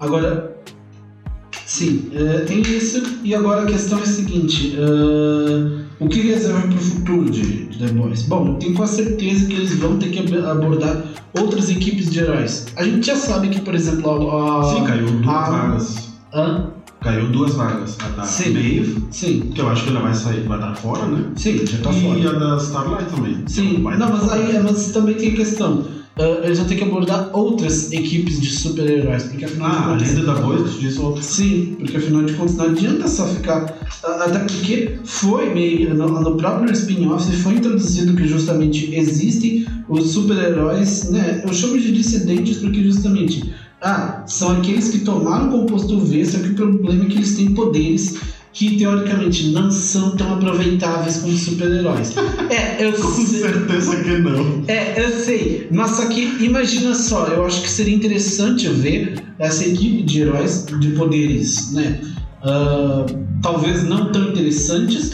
[0.00, 0.56] Agora.
[1.66, 3.02] Sim, eh, tem isso.
[3.24, 7.66] E agora a questão é a seguinte: ah, o que reserva para o futuro de,
[7.66, 8.22] de The Boys?
[8.22, 11.02] Bom, tenho quase certeza que eles vão ter que ab- abordar
[11.38, 12.66] outras equipes de heróis.
[12.76, 14.60] A gente já sabe que, por exemplo, a.
[14.60, 16.12] a Sim, caiu ah, vagas.
[16.32, 16.70] Hã?
[17.02, 17.96] Caiu duas vagas.
[18.04, 18.50] A da Sim.
[18.52, 21.24] Maeve, Sim, que eu acho que ela vai sair, vai dar fora, né?
[21.36, 22.30] sim, já tá e fora.
[22.30, 23.36] a da Starlight também.
[23.46, 25.84] Sim, Vai não, mas aí mas também tem questão.
[26.18, 30.10] ah, eles vão ter que abordar outras equipes de super-heróis, porque afinal de Ah, contas.
[30.12, 31.22] além da Boys, tu disse outro.
[31.22, 33.78] Sim, porque afinal de contas não adianta só ficar.
[34.02, 35.94] ah, Até porque foi meio.
[35.94, 41.42] No, no próprio spin-off foi introduzido que justamente existem os super-heróis, né?
[41.46, 43.54] Eu chamo de dissidentes porque justamente.
[43.88, 47.54] Ah, são aqueles que tomaram composto V, só que o problema é que eles têm
[47.54, 48.16] poderes
[48.52, 52.12] que teoricamente não são tão aproveitáveis como super-heróis.
[52.50, 53.40] É, eu Com sei.
[53.42, 54.64] certeza que não.
[54.66, 55.68] É, eu sei.
[55.70, 60.66] Mas só que imagina só, eu acho que seria interessante ver essa equipe de heróis
[60.80, 62.00] de poderes, né?
[62.42, 63.06] Ah,
[63.40, 65.12] talvez não tão interessantes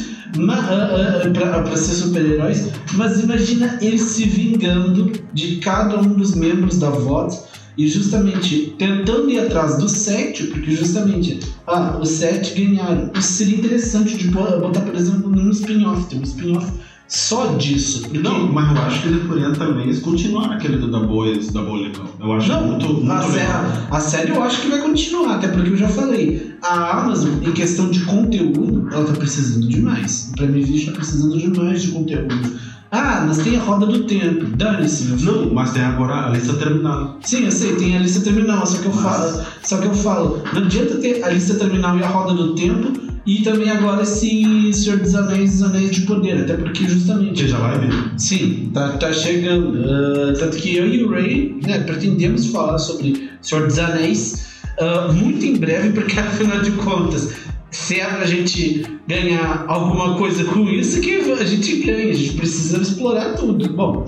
[1.35, 7.53] para ser super-heróis, mas imagina eles se vingando de cada um dos membros da VOD
[7.77, 13.11] e justamente tentando ir atrás do sete, porque justamente, ah, os sete ganharam.
[13.19, 16.71] Isso seria interessante de bo- botar, por exemplo, num spin-off, tem um spin-off
[17.15, 18.03] só disso.
[18.03, 21.61] Porque Não, mas eu acho que ele poderia também continuar aquele do da Boys, da
[21.63, 22.07] Boa Legal.
[22.19, 23.53] Eu acho Não, muito, muito a, série,
[23.91, 26.55] a série eu acho que vai continuar, até porque eu já falei.
[26.63, 30.31] A Amazon, em questão de conteúdo, ela tá precisando demais.
[30.31, 32.53] O Prime Video tá precisando demais de conteúdo.
[32.91, 34.47] Ah, mas tem a roda do tempo.
[34.57, 35.33] Dane-se, meu filho.
[35.47, 37.19] Não, mas tem agora a lista terminal.
[37.23, 39.43] Sim, eu sei, tem a lista terminal, só que eu Mas- falo.
[39.63, 42.93] Só que eu falo, não adianta ter a lista terminal e a roda do tempo
[43.25, 47.45] e também agora esse Senhor dos Anéis e os Anéis de Poder, até porque justamente.
[47.45, 47.93] Que já vai vir.
[48.19, 49.79] Sim, tá, tá chegando.
[49.85, 55.13] Ah, tanto que eu e o Ray né, pretendemos falar sobre Senhor dos Anéis ah,
[55.13, 57.33] muito em breve, porque afinal de contas,
[57.71, 62.35] se é pra gente ganhar alguma coisa com isso, que a gente ganha, a gente
[62.35, 63.73] precisa explorar tudo.
[63.73, 64.07] Bom,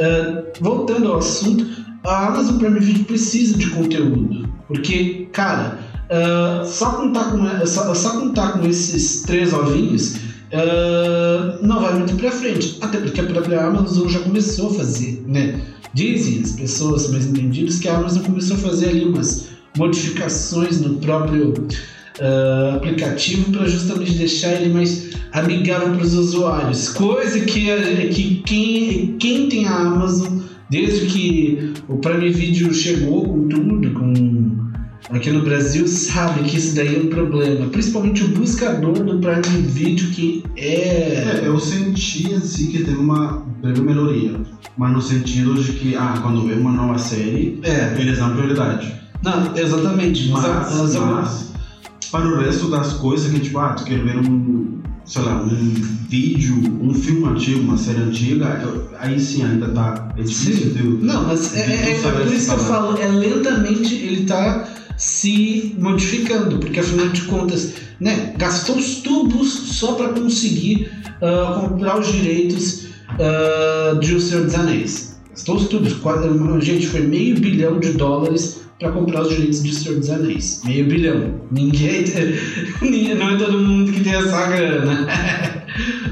[0.00, 1.66] ah, voltando ao assunto,
[2.04, 5.78] a Amazon Prime Video precisa de conteúdo, porque, cara,
[6.12, 10.16] ah, só, contar com, só, só contar com esses três ovinhos
[10.52, 12.76] ah, não vai muito pra frente.
[12.80, 15.58] Até porque a própria Amazon já começou a fazer, né?
[15.94, 20.94] Dizem as pessoas mais entendidas que a Amazon começou a fazer ali umas modificações no
[20.96, 21.52] próprio
[22.20, 26.90] ah, aplicativo para justamente deixar ele mais amigável para os usuários.
[26.90, 33.24] Coisa que, a- que quem, quem tem a Amazon desde que o Prime Video chegou
[33.28, 34.71] com tudo, com
[35.10, 37.66] aqui no Brasil, sabe que isso daí é um problema.
[37.68, 40.62] Principalmente o buscador do Prime Video, que é.
[40.62, 44.40] É, eu senti assim que teve uma breve melhoria.
[44.76, 47.94] Mas no sentido de que, ah, quando vem uma nova série, É.
[47.98, 48.92] eles dão prioridade.
[49.22, 50.28] Não, exatamente.
[50.30, 51.52] Mas, Mas, mas-
[52.10, 55.48] para o resto das coisas que, tipo, ah, tu quer ver um, sei lá, um
[56.08, 60.08] vídeo, um filme antigo, uma série antiga, eu- aí sim ainda tá.
[60.16, 60.98] É difícil.
[61.00, 64.68] Não, mas é, é- é saber por isso que eu falo, é lentamente ele tá
[65.02, 71.98] se modificando, porque afinal de contas, né, gastou os tubos só para conseguir ah, comprar
[71.98, 72.86] os direitos
[73.18, 75.20] ah, de O Senhor dos Anéis.
[75.30, 76.28] Gastou os tubos, quase,
[76.60, 80.60] gente, foi meio bilhão de dólares para comprar os direitos de O Senhor dos Anéis.
[80.64, 81.34] Meio bilhão.
[81.50, 82.04] Ninguém-
[83.18, 85.08] não é todo mundo que tem essa grana.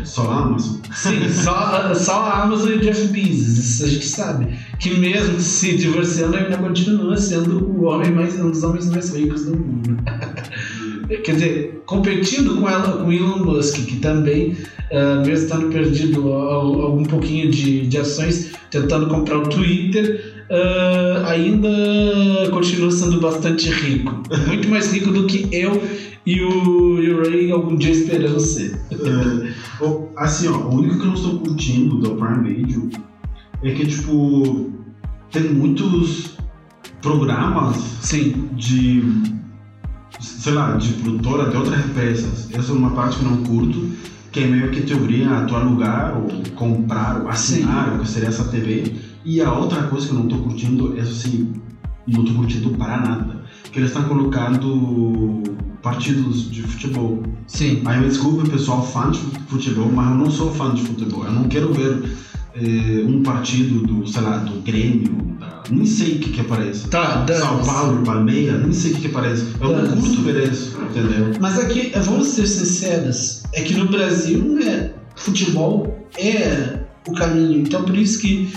[0.05, 0.77] Só a Amazon.
[0.95, 4.47] Sim, só, só a Amazon e o Jeff Bezos, isso a gente sabe.
[4.79, 9.45] Que mesmo se divorciando, ainda continua sendo o homem mais, um dos homens mais ricos
[9.45, 9.97] do mundo.
[11.25, 14.57] Quer dizer, competindo com ela, com Elon Musk, que também,
[14.93, 21.25] ah, mesmo estando perdido al- algum pouquinho de, de ações, tentando comprar o Twitter, ah,
[21.31, 21.69] ainda
[22.53, 24.23] continua sendo bastante rico.
[24.47, 25.83] Muito mais rico do que eu
[26.25, 28.79] e o, e o Ray algum dia esperamos ser.
[28.93, 29.50] É,
[30.17, 32.91] assim, ó, o único que eu não estou curtindo do Prime Video
[33.63, 34.71] é que, tipo,
[35.31, 36.37] tem muitos
[37.01, 39.03] programas Sim, de,
[40.21, 42.51] sei lá, de produtora de outras peças.
[42.53, 43.91] Essa é uma parte que eu não curto,
[44.33, 48.09] que é meio que te obriga a tu alugar ou comprar ou assinar, o que
[48.09, 48.95] seria essa TV.
[49.25, 51.53] E a outra coisa que eu não tô curtindo é assim,
[52.07, 55.43] não tô curtindo para nada, que eles estão colocando
[55.83, 57.23] partidos de futebol.
[57.47, 57.83] sim.
[57.85, 61.25] Aí me desculpe pessoal fã de futebol, mas eu não sou fã de futebol.
[61.25, 62.03] Eu não quero ver
[62.55, 66.89] eh, um partido do, sei lá, do Grêmio, da, nem sei o que que aparece.
[66.89, 67.71] Tá, São dane-se.
[67.71, 69.47] Paulo, Palmeiras, nem sei o que que aparece.
[69.61, 69.97] Eu não Dane-se.
[70.09, 71.33] curto ver isso, entendeu?
[71.41, 77.61] Mas aqui, vamos ser sinceros, é que no Brasil, né, futebol é o caminho.
[77.61, 78.53] Então, por isso que,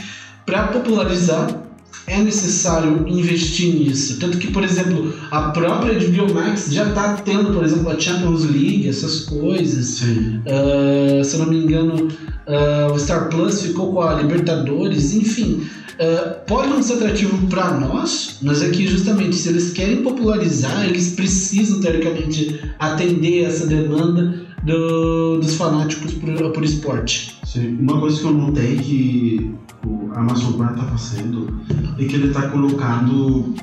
[0.45, 1.62] para popularizar,
[2.08, 4.20] é necessário investir nisso.
[4.20, 8.44] Tanto que, por exemplo, a própria HBO Max já está tendo, por exemplo, a Champions
[8.44, 10.02] League, essas coisas.
[10.48, 12.08] Ah, se eu não me engano,
[12.48, 15.62] ah, o Star Plus ficou com a Libertadores, enfim.
[16.00, 20.86] ah, pode não ser atrativo para nós, mas é que justamente se eles querem popularizar,
[20.86, 27.36] eles precisam, teoricamente, atender essa demanda do- dos fanáticos por, por esporte.
[27.46, 27.78] Sim.
[27.80, 29.52] Uma coisa que eu notei que
[29.86, 31.62] o Amazon Prime tá fazendo
[31.98, 33.54] é que ele tá colocando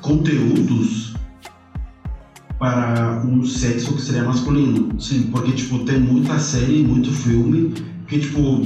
[0.00, 1.14] conteúdos
[2.58, 5.00] para um sexo que seria masculino.
[5.00, 5.30] Sim.
[5.32, 7.72] Porque, tipo, tem muita série, muito filme,
[8.06, 8.62] que, tipo,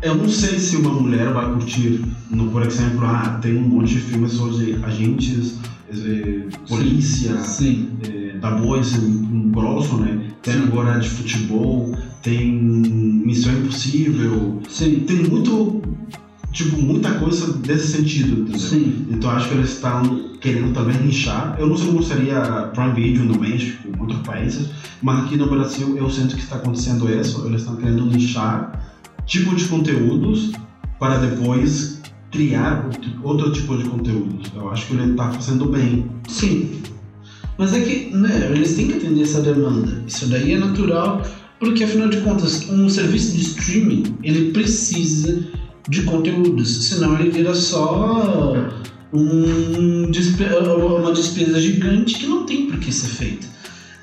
[0.00, 2.02] eu não sei se uma mulher vai curtir.
[2.30, 5.58] No, por exemplo, ah, tem um monte de filmes sobre agentes,
[5.90, 7.90] eh, polícia, Sim.
[8.04, 10.30] eh, da boa, esse um grosso, né?
[10.42, 10.62] Tem Sim.
[10.64, 12.54] agora de futebol, tem
[13.28, 15.00] Missão Impossível, Sim.
[15.06, 15.82] tem muito,
[16.52, 18.58] tipo, muita coisa desse sentido, entendeu?
[18.58, 19.06] Sim.
[19.10, 21.56] Então acho que eles estão querendo também nichar.
[21.58, 22.40] Eu não sei como seria
[22.74, 24.68] Prime Video no México, em outros países,
[25.02, 27.44] mas aqui no Brasil eu sinto que está acontecendo isso.
[27.46, 28.94] Eles estão querendo nichar
[29.26, 30.52] tipo de conteúdos
[30.98, 32.00] para depois
[32.32, 32.88] criar
[33.22, 34.50] outro- tipo de conteúdos.
[34.54, 36.06] Eu acho que ele está fazendo bem.
[36.28, 36.80] Sim.
[37.58, 40.02] Mas é que né, eles têm que atender essa demanda.
[40.06, 41.22] Isso daí é natural,
[41.58, 45.44] porque afinal de contas, um serviço de streaming ele precisa
[45.88, 48.54] de conteúdos, senão ele vira só
[49.12, 53.46] um uma despesa gigante que não tem por que ser feita.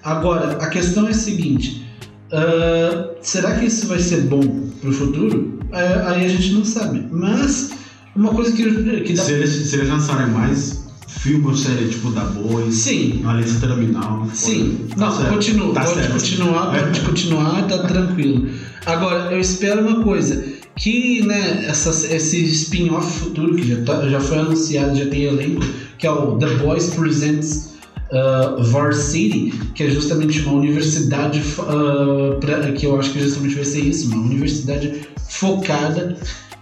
[0.03, 1.85] Agora, a questão é a seguinte:
[2.31, 4.41] ah, será que isso vai ser bom
[4.81, 5.59] para o futuro?
[5.71, 7.05] É, aí a gente não sabe.
[7.11, 7.71] Mas
[8.15, 10.84] uma coisa que, que dá Se eles, se eles lançarem mais
[11.19, 14.27] filmes ou série tipo da Boys, Sim, a lista terminal.
[14.33, 15.33] Sim, tá não, certo.
[15.33, 16.11] continua, Tá pode certo.
[16.13, 18.49] continuar, pode continuar, tá tranquilo.
[18.85, 20.43] Agora, eu espero uma coisa,
[20.75, 25.61] que né, essa, esse spin-off futuro que já, tá- já foi anunciado, já tem elenco,
[25.97, 27.73] que é o The Boys Presents
[28.11, 33.65] uh, Varsity, que é justamente uma universidade, uh, pra- que eu acho que justamente vai
[33.65, 34.93] ser isso, uma universidade
[35.29, 36.15] focada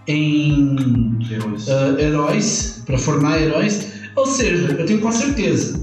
[0.08, 1.68] em Heróis.
[1.70, 3.93] ah, heróis, para formar heróis.
[4.16, 5.82] Ou seja, eu tenho com certeza,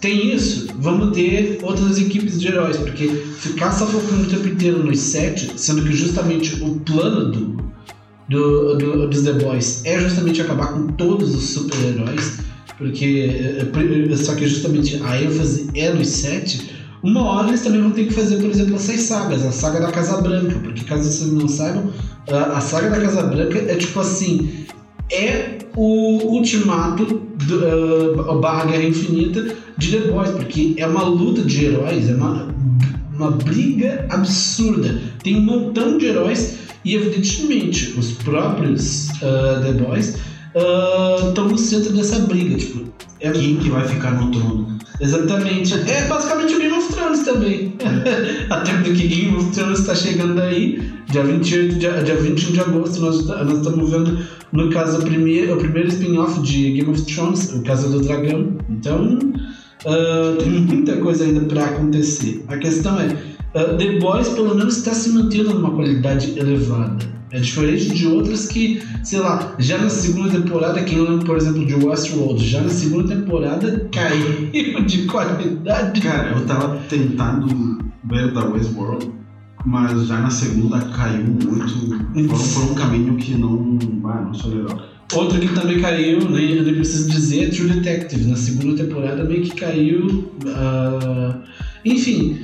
[0.00, 4.82] tem isso, vamos ter outras equipes de heróis, porque ficar só focando o tempo inteiro
[4.84, 7.56] nos sete, sendo que justamente o plano do,
[8.28, 12.38] do, do- dos The Boys é justamente acabar com todos os super-heróis,
[12.76, 13.64] porque eh,
[14.12, 16.70] eh, só que justamente a ênfase é nos sete.
[17.02, 19.90] Uma hora eles também vão ter que fazer, por exemplo, essas sagas, a saga da
[19.92, 21.92] Casa Branca, porque caso vocês não saibam,
[22.28, 24.66] a, a saga da Casa Branca é tipo assim,
[25.12, 31.42] é o ultimato do, uh, barra Guerra Infinita de The Boys, porque é uma luta
[31.42, 32.48] de heróis, é uma,
[33.14, 35.00] uma briga absurda.
[35.22, 40.16] Tem um montão de heróis e, evidentemente, os próprios uh, The Boys
[41.28, 42.56] estão uh, no centro dessa briga.
[42.56, 42.84] Tipo,
[43.20, 43.30] é...
[43.30, 44.71] Quem que vai ficar no trono?
[45.02, 45.74] Exatamente.
[45.74, 47.74] É basicamente o Game of Thrones também.
[48.48, 50.80] Até porque Game of Thrones está chegando aí,
[51.10, 54.18] dia 28, dia, dia 21 de agosto, nós, estamos vendo,
[54.52, 58.56] no caso, o primeiro, o primeiro spin-off de Game of Thrones, o Casa do Dragão.
[58.70, 59.18] Então,
[59.84, 62.44] uh, tem muita coisa ainda para acontecer.
[62.46, 67.21] A questão é, uh, The Boys pelo menos está se mantendo numa qualidade elevada.
[67.32, 71.64] É diferente de outras que, sei lá, já na segunda temporada, quem lembra, por exemplo,
[71.64, 74.50] de Westworld, já na segunda temporada caiu
[74.84, 75.98] de qualidade.
[76.02, 79.10] Cara, eu tava tentando ver da Westworld,
[79.64, 82.28] mas já na segunda caiu muito.
[82.28, 83.78] Foram por um caminho que não.
[84.04, 84.82] Ah, não sou legal.
[85.14, 88.28] Outro que também caiu, nem, nem preciso dizer, é True Detective.
[88.28, 90.30] Na segunda temporada meio que caiu.
[90.44, 91.40] Uh...
[91.82, 92.38] Enfim,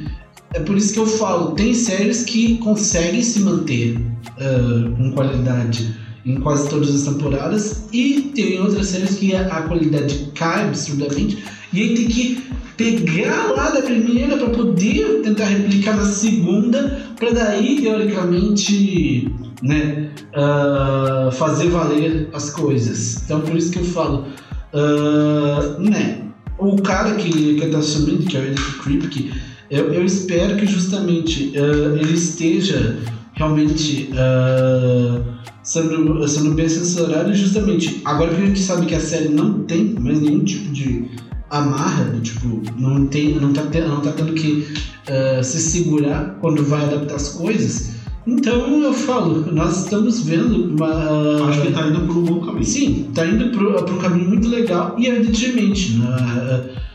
[0.54, 3.98] é por isso que eu falo, tem séries que conseguem se manter
[4.40, 10.30] uh, com qualidade em quase todas as temporadas e tem outras séries que a, qualidade
[10.34, 11.42] cai absurdamente.
[11.72, 12.42] E aí tem que
[12.76, 19.32] pegar lá da primeira para poder tentar replicar na segunda para daí teoricamente
[19.62, 23.22] né uh, fazer valer as coisas.
[23.24, 24.26] Então por isso que eu falo
[24.74, 26.22] uh, né
[26.58, 29.32] o cara que, que tá assumindo que é o Eric Kripke
[29.70, 32.96] eu, eu espero que justamente uh, ele esteja
[33.38, 35.24] realmente uh,
[35.62, 39.94] sendo, sendo bem assessorado justamente agora que a gente sabe que a série não tem
[39.94, 41.08] mais nenhum tipo de
[41.48, 44.66] amarra, tipo, não, tem, não, tá, não tá tendo que
[45.08, 47.96] uh, se segurar quando vai adaptar as coisas.
[48.26, 51.48] Então eu falo, nós estamos vendo uma.
[51.48, 52.64] Acho que está indo por um bom caminho.
[52.64, 55.98] Sim, está indo para um caminho muito legal e evidentemente.
[55.98, 56.87] Uh,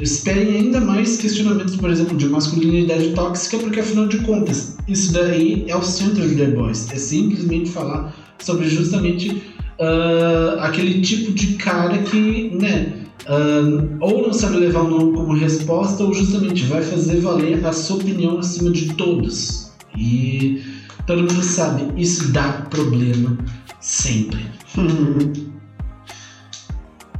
[0.00, 5.64] esperem ainda mais questionamentos, por exemplo, de masculinidade tóxica, porque afinal de contas, isso daí
[5.68, 6.90] é o centro de The Boys.
[6.92, 9.42] É simplesmente falar sobre justamente
[9.78, 12.92] uh, aquele tipo de cara que, né,
[13.26, 17.72] uh, ou não sabe levar o nome como resposta, ou justamente vai fazer valer a
[17.72, 19.72] sua opinião acima de todos.
[19.96, 20.62] E
[21.06, 23.36] todo mundo sabe, isso dá problema
[23.80, 24.40] sempre.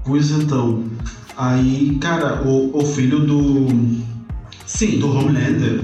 [0.05, 0.85] pois então,
[1.41, 3.66] Aí, cara, o, o filho do.
[4.66, 4.99] Sim.
[4.99, 5.80] Do Homelander,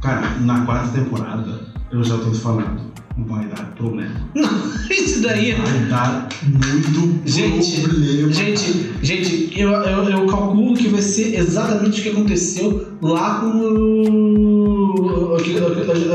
[0.00, 1.60] cara, na quarta temporada,
[1.92, 2.80] eu já tô te falando,
[3.18, 4.14] vai dar problema.
[4.34, 4.48] Não,
[4.90, 5.50] isso daí.
[5.50, 8.32] É vai dar muito gente, problema.
[8.32, 15.36] Gente, gente, eu, eu, eu calculo que vai ser exatamente o que aconteceu lá com.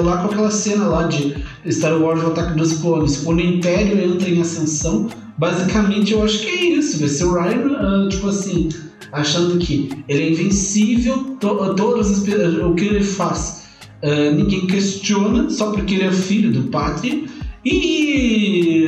[0.03, 1.35] Lá com aquela cena lá de
[1.69, 3.17] Star Wars O Ataque dos Clones.
[3.17, 5.07] Quando o Império entra em ascensão
[5.41, 6.99] Basicamente, eu acho que é isso.
[6.99, 8.69] Vai ser o Ryan, uh, tipo assim,
[9.11, 12.27] achando que ele é invencível, to todas as,
[12.63, 13.67] o que ele faz
[14.03, 17.23] uh, ninguém questiona, só porque ele é filho do pátria.
[17.65, 18.85] E,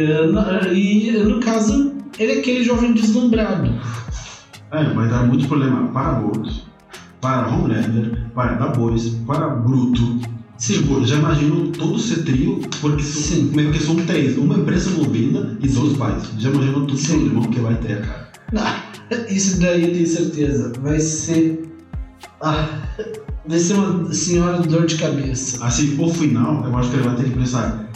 [0.72, 3.72] e no caso, ele é aquele jovem deslumbrado.
[4.72, 6.68] É, vai dar muito problema para Boros,
[7.20, 10.20] para Homelander, para Dabois, para Bruto,
[10.64, 10.76] Sim.
[10.76, 15.58] Tipo, já imagino todo esse trio, porque são, meio que são três, uma empresa envolvida
[15.62, 16.24] e dois pais.
[16.40, 17.26] Já imagino todo Sim.
[17.26, 18.32] irmão que vai ter, cara.
[18.54, 18.64] Não,
[19.28, 20.72] isso daí eu tenho certeza.
[20.82, 21.70] Vai ser.
[22.42, 22.80] Ah,
[23.46, 25.66] vai ser uma senhora dor de cabeça.
[25.66, 27.92] Assim, o final, eu acho que ele vai ter que pensar.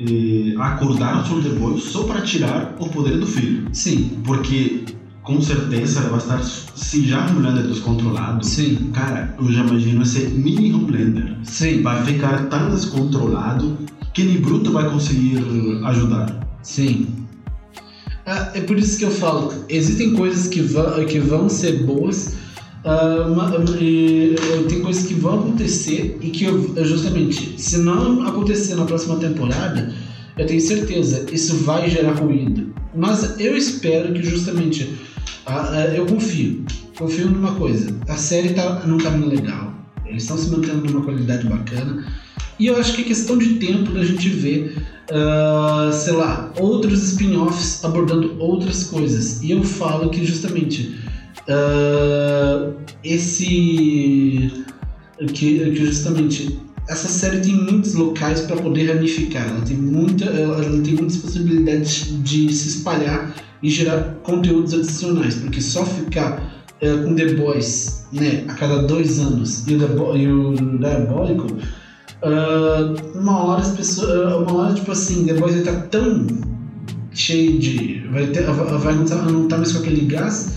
[0.00, 3.68] Eh, acordar o Soldier Boy só para tirar o poder do filho.
[3.74, 4.22] Sim.
[4.24, 4.86] Porque
[5.26, 6.42] com certeza ela vai estar.
[6.42, 8.90] Se já Homelander é descontrolado, Sim.
[8.94, 11.36] cara, eu já imagino esse mini Homelander.
[11.42, 11.82] Sim.
[11.82, 13.76] Vai ficar tão descontrolado
[14.14, 15.38] que nem Bruto vai conseguir
[15.84, 16.48] ajudar.
[16.62, 17.08] Sim.
[18.24, 22.34] Ah, é por isso que eu falo, existem coisas que vão, que vão ser boas,
[22.84, 24.34] uh, uma, e,
[24.68, 29.92] tem coisas que vão acontecer e que eu, justamente, se não acontecer na próxima temporada,
[30.36, 32.74] eu tenho certeza, isso vai gerar ruído.
[32.96, 35.05] Mas eu espero que justamente
[35.46, 36.64] ah, é, eu confio.
[36.98, 37.94] Confio numa coisa.
[38.08, 39.74] A série tá num caminho legal.
[40.04, 42.04] Eles estão se mantendo numa qualidade bacana.
[42.58, 44.76] E eu acho que é questão de tempo da gente ver,
[45.10, 49.42] uh, sei lá, outros spin-offs abordando outras coisas.
[49.42, 50.96] E eu falo que justamente
[51.48, 52.74] uh,
[53.04, 54.64] esse.
[55.32, 59.48] Que, que justamente essa série tem muitos locais para poder ramificar.
[59.48, 65.60] Ela tem, muita, ela tem muitas possibilidades de se espalhar e gerar conteúdos adicionais, porque
[65.60, 70.78] só ficar é, com The Boys né, a cada dois anos e o, e o
[70.78, 71.46] Diabólico,
[72.22, 74.34] uh, uma hora as pessoas.
[74.42, 76.26] Uma hora, tipo assim, The Boys vai estar tão
[77.12, 78.06] cheio de.
[78.10, 80.54] vai, ter, vai não estar não tá mais com aquele gás.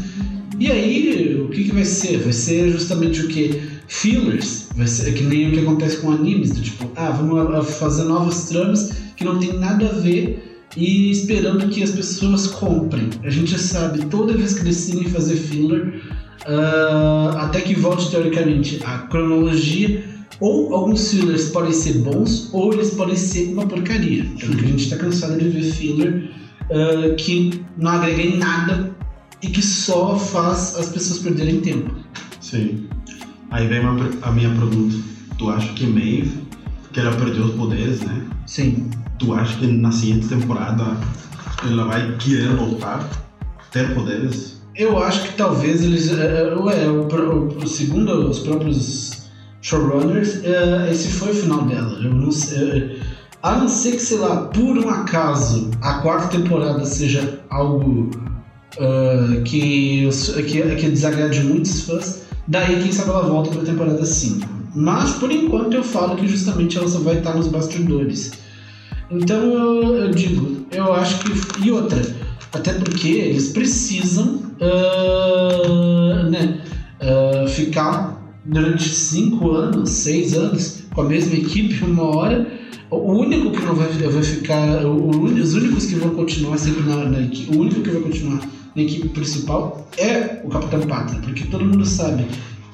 [0.60, 2.20] E aí, o que, que vai ser?
[2.20, 3.79] Vai ser justamente o que?
[3.90, 4.68] Fillers.
[4.76, 8.46] Vai ser que nem o que acontece com animes, do tipo, ah, vamos fazer novas
[8.46, 13.10] tramas que não tem nada a ver e esperando que as pessoas comprem.
[13.24, 16.02] A gente sabe, toda vez que decidem fazer filler,
[16.48, 20.04] uh, até que volte teoricamente a cronologia,
[20.40, 24.24] ou alguns fillers podem ser bons, ou eles podem ser uma porcaria.
[24.40, 26.32] Porque a gente está cansado de ver filler
[26.70, 28.96] uh, que não agrega em nada
[29.42, 31.94] e que só faz as pessoas perderem tempo.
[32.40, 32.88] Sim.
[33.52, 34.96] Aí vem a minha pergunta.
[35.38, 36.44] Tu acha que Maeve,
[36.92, 38.26] que ela perdeu os poderes, né?
[38.46, 38.90] Sim.
[39.18, 40.98] Tu acha que na seguinte temporada
[41.64, 43.10] ela vai querer voltar,
[43.72, 44.62] ter poderes?
[44.76, 46.12] Eu acho que talvez eles.
[46.12, 47.08] É, ué, o,
[47.58, 49.30] o, segundo os próprios
[49.62, 52.00] showrunners, é, esse foi o final dela.
[52.02, 53.00] Eu não sei,
[53.42, 58.10] a não ser que, sei lá, por um acaso a quarta temporada seja algo
[58.78, 60.10] uh, que,
[60.46, 64.48] que, que desagrade muitos fãs, daí quem sabe ela volta para a temporada 5.
[64.76, 68.32] Mas por enquanto eu falo que justamente ela só vai estar nos bastidores.
[69.10, 71.66] Então eu, eu digo, eu acho que.
[71.66, 72.02] E outra,
[72.52, 76.62] até porque eles precisam uh, né,
[77.02, 82.60] uh, ficar durante 5 anos, 6 anos com a mesma equipe, uma hora.
[82.92, 84.86] O único que não vai, vai ficar.
[84.86, 87.56] O, os únicos que vão continuar sempre na, na equipe.
[87.56, 88.42] O único que vai continuar
[88.76, 92.26] na equipe principal é o Capitão Pátria, porque todo mundo sabe,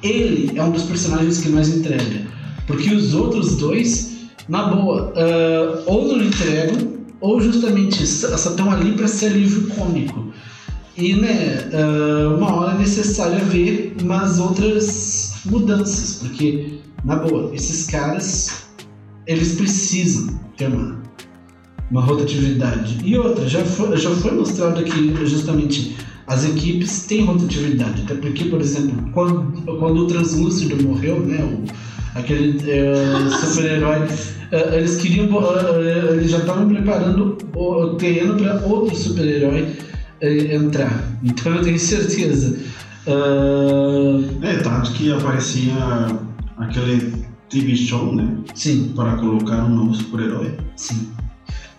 [0.03, 2.27] ele é um dos personagens que mais entrega.
[2.67, 8.93] Porque os outros dois, na boa, uh, ou não entregam, ou justamente só estão ali
[8.93, 10.31] para ser alívio cômico.
[10.97, 17.85] E, né, uh, uma hora é necessário ver umas outras mudanças, porque, na boa, esses
[17.85, 18.65] caras,
[19.27, 21.04] eles precisam ter uma
[21.89, 22.97] uma rotatividade.
[23.03, 25.95] E outra, já foi, já foi mostrado que justamente
[26.27, 31.63] as equipes têm rotatividade, até porque, por exemplo, quando, quando o Translúcido morreu, né, o,
[32.17, 34.07] aquele é, super-herói,
[34.51, 39.67] é, eles queriam, é, eles já estavam preparando o terreno para outro super-herói
[40.21, 41.03] entrar.
[41.23, 42.57] Então eu tenho certeza.
[44.41, 45.73] É, tanto que aparecia
[46.57, 48.37] aquele TV show, né?
[48.55, 48.93] Sim.
[48.95, 50.55] Para colocar um novo super-herói.
[50.75, 51.09] Sim.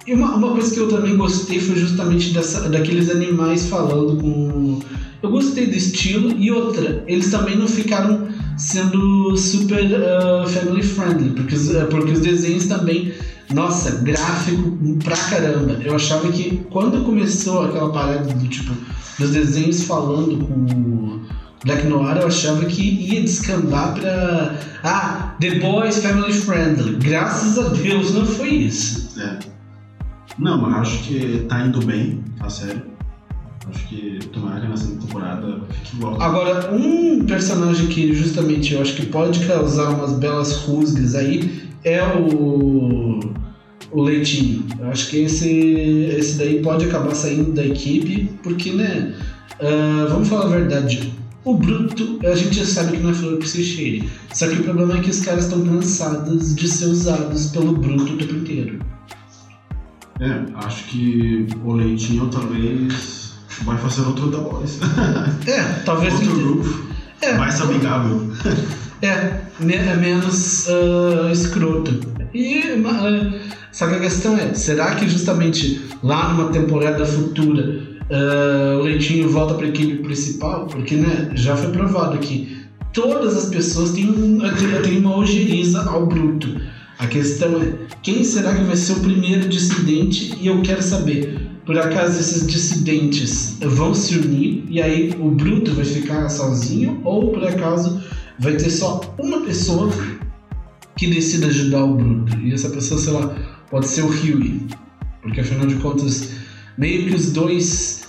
[0.07, 4.79] E uma, uma coisa que eu também gostei foi justamente dessa, daqueles animais falando com.
[5.21, 11.31] Eu gostei do estilo e outra, eles também não ficaram sendo super uh, family friendly,
[11.31, 13.13] porque os, uh, porque os desenhos também,
[13.53, 15.81] nossa, gráfico pra caramba.
[15.83, 18.73] Eu achava que quando começou aquela parada do tipo,
[19.19, 21.21] dos desenhos falando com
[21.65, 24.55] Black Noir, eu achava que ia descambar pra.
[24.85, 26.97] Ah, The Boys Family Friendly.
[26.97, 29.09] Graças a Deus não foi isso.
[29.19, 29.56] É.
[30.39, 32.83] Não, mas acho que tá indo bem, a série.
[33.69, 36.23] Acho que tomara que segunda temporada fique igual.
[36.23, 42.03] Agora, um personagem que justamente eu acho que pode causar umas belas rusgas aí é
[42.03, 43.21] o.
[43.93, 44.65] O Leitinho.
[44.79, 49.15] Eu acho que esse, esse daí pode acabar saindo da equipe, porque, né?
[49.61, 51.13] Uh, vamos falar a verdade.
[51.45, 54.09] O Bruto, a gente já sabe que não é flor que se cheire.
[54.35, 58.15] Só que o problema é que os caras estão cansados de ser usados pelo Bruto
[58.15, 58.81] o tempo inteiro.
[60.21, 64.79] É, acho que o Leitinho talvez vai fazer outro da Boys.
[65.47, 66.15] É, talvez.
[66.15, 66.87] outro grupo.
[67.21, 68.31] É, mais amigável.
[69.03, 72.01] É, é menos uh, escroto.
[72.33, 73.41] E uh,
[73.71, 77.79] só que a questão é, será que justamente lá numa temporada futura
[78.11, 80.67] uh, o Leitinho volta para a equipe principal?
[80.67, 84.41] Porque né, já foi provado que todas as pessoas têm,
[84.83, 86.59] têm uma ojeriza ao bruto.
[86.99, 90.35] A questão é quem será que vai ser o primeiro dissidente?
[90.41, 91.47] E eu quero saber.
[91.67, 97.01] Por acaso esses dissidentes vão se unir e aí o Bruto vai ficar sozinho?
[97.05, 98.01] Ou por acaso
[98.39, 99.91] vai ter só uma pessoa
[100.97, 102.39] que decida ajudar o Bruto?
[102.39, 103.37] E essa pessoa, sei lá,
[103.71, 104.63] pode ser o Huey,
[105.21, 106.31] porque afinal de contas
[106.79, 108.05] meio que os dois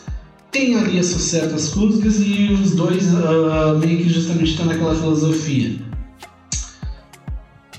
[0.51, 4.95] têm ali as suas certas rusgas e os dois uh, meio que justamente estão naquela
[4.95, 5.86] filosofia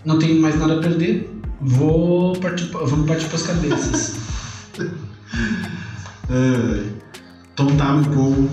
[0.05, 1.31] não tenho mais nada a perder,
[1.61, 4.17] vou partir, vamos partir para as cabeças.
[6.31, 6.83] é,
[7.53, 8.49] então tá, meu povo.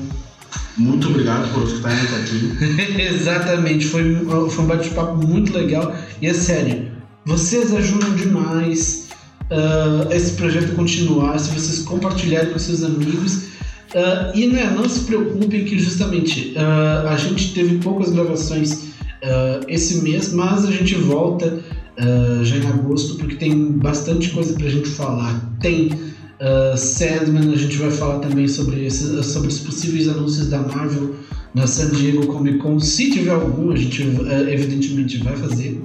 [0.78, 3.00] Muito obrigado por estarem aqui.
[3.02, 5.96] Exatamente, foi, foi um bate-papo muito legal.
[6.22, 6.92] E é sério,
[7.26, 9.08] vocês ajudam demais
[9.52, 13.56] uh, esse projeto continuar se vocês compartilharem com seus amigos.
[13.94, 18.95] Uh, e né, não se preocupem que justamente uh, a gente teve poucas gravações
[19.26, 21.60] uh, esse mês, mas a gente volta
[21.98, 25.58] uh, já em agosto porque tem bastante coisa pra gente falar.
[25.60, 25.92] Tem
[26.36, 31.16] Uh, Sandman, a gente vai falar também sobre, esses, sobre os possíveis anúncios da Marvel
[31.54, 32.78] na San Diego Comic Con.
[32.78, 35.82] Se tiver algum, a gente evidentemente vai fazer.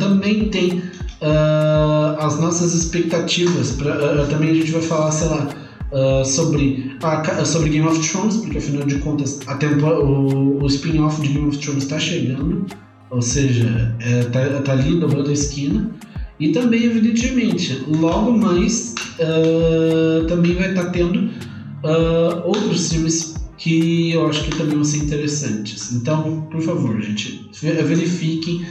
[0.00, 0.82] Também tem
[2.18, 3.70] as nossas expectativas.
[3.70, 5.48] Pra, também a gente vai falar, sei lá,
[6.24, 11.20] sobre, a, sobre Game of Thrones, porque afinal de contas a tempo, o, o spin-off
[11.20, 12.66] de Game of Thrones está chegando.
[13.10, 15.90] Ou seja, é, tá, tá ali dobrando a esquina.
[16.40, 24.10] E também, evidentemente, logo mais uh, também vai estar tá tendo uh, outros filmes que
[24.12, 25.92] eu acho que também vão ser interessantes.
[25.92, 28.66] Então, por favor, gente, verifiquem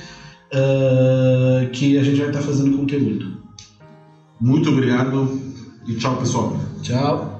[0.52, 3.38] uh, que a gente vai estar tá fazendo conteúdo.
[4.42, 5.40] Muito obrigado
[5.88, 6.60] e tchau, pessoal.
[6.84, 7.33] Tchau.